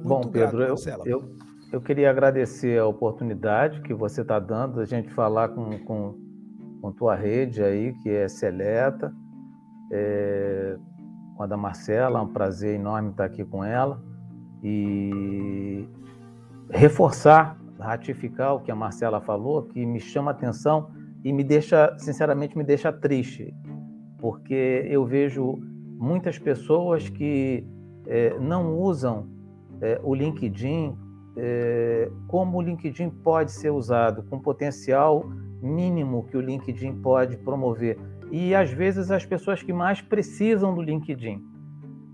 [0.04, 1.36] Bom, Pedro, grato, eu, eu,
[1.72, 6.14] eu, queria agradecer a oportunidade que você está dando a gente falar com, com,
[6.80, 9.14] com tua rede aí, que é Seleta,
[9.92, 10.76] é,
[11.36, 14.02] com a da Marcela, é um prazer enorme estar aqui com ela.
[14.62, 15.88] E
[16.70, 20.90] reforçar, ratificar o que a Marcela falou, que me chama atenção
[21.24, 23.54] e me deixa, sinceramente, me deixa triste,
[24.18, 25.58] porque eu vejo
[25.98, 27.64] muitas pessoas que
[28.06, 29.31] é, não usam
[29.82, 30.96] é, o LinkedIn,
[31.36, 35.28] é, como o LinkedIn pode ser usado, com potencial
[35.60, 37.98] mínimo que o LinkedIn pode promover.
[38.30, 41.42] E às vezes as pessoas que mais precisam do LinkedIn,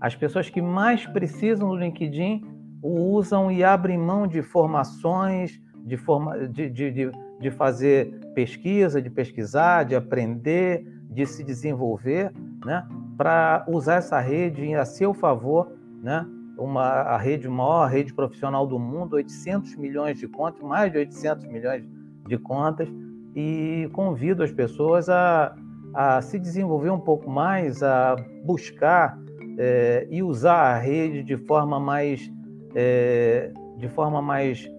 [0.01, 2.43] as pessoas que mais precisam do LinkedIn
[2.81, 9.01] o usam e abrem mão de formações, de, forma, de, de, de, de fazer pesquisa,
[9.01, 12.31] de pesquisar, de aprender, de se desenvolver,
[12.65, 16.25] né, para usar essa rede a seu favor, né,
[16.59, 21.45] uma, a rede maior rede profissional do mundo, 800 milhões de contas, mais de 800
[21.47, 21.83] milhões
[22.27, 22.87] de contas,
[23.35, 25.55] e convido as pessoas a,
[25.93, 29.17] a se desenvolver um pouco mais, a buscar
[29.57, 32.31] é, e usar a rede de forma mais
[32.75, 34.69] é, de forma mais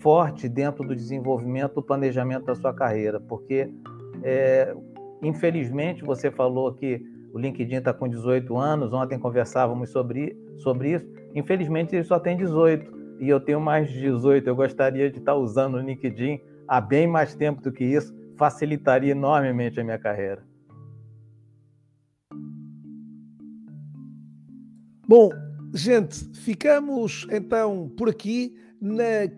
[0.00, 3.70] forte dentro do desenvolvimento, do planejamento da sua carreira, porque
[4.22, 4.74] é,
[5.22, 11.06] infelizmente você falou que o LinkedIn está com 18 anos, ontem conversávamos sobre, sobre isso.
[11.34, 14.48] Infelizmente, ele só tem 18 e eu tenho mais de 18.
[14.48, 19.12] Eu gostaria de estar usando o LinkedIn há bem mais tempo do que isso, facilitaria
[19.12, 20.42] enormemente a minha carreira.
[25.06, 25.30] Bom,
[25.74, 28.54] gente, ficamos então por aqui.
[28.80, 29.28] Na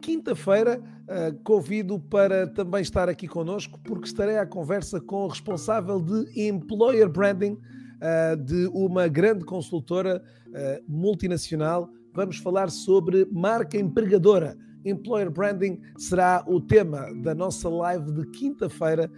[0.00, 6.00] quinta-feira, uh, convido para também estar aqui connosco, porque estarei à conversa com o responsável
[6.00, 7.58] de Employer Branding
[8.00, 11.90] uh, de uma grande consultora uh, multinacional.
[12.12, 14.56] Vamos falar sobre marca empregadora.
[14.84, 19.10] Employer Branding será o tema da nossa live de quinta-feira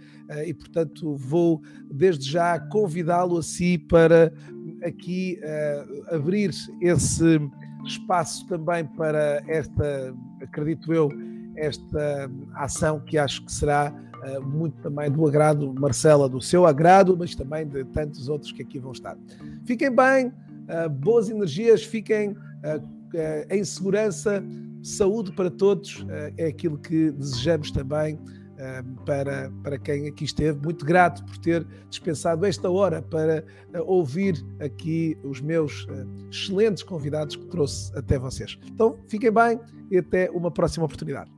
[0.45, 4.33] e, portanto, vou desde já convidá-lo a si para
[4.83, 5.39] aqui
[6.11, 7.39] abrir esse
[7.85, 11.09] espaço também para esta, acredito eu,
[11.55, 13.93] esta ação que acho que será
[14.41, 18.79] muito também do agrado, Marcela, do seu agrado, mas também de tantos outros que aqui
[18.79, 19.17] vão estar.
[19.65, 22.93] Fiquem bem, uh, boas energias, fiquem uh,
[23.49, 24.43] em segurança,
[24.81, 26.05] saúde para todos,
[26.35, 28.19] é aquilo que desejamos também
[29.05, 30.59] para, para quem aqui esteve.
[30.63, 33.45] Muito grato por ter dispensado esta hora para
[33.85, 35.85] ouvir aqui os meus
[36.31, 38.57] excelentes convidados que trouxe até vocês.
[38.65, 39.59] Então, fiquem bem
[39.91, 41.31] e até uma próxima oportunidade.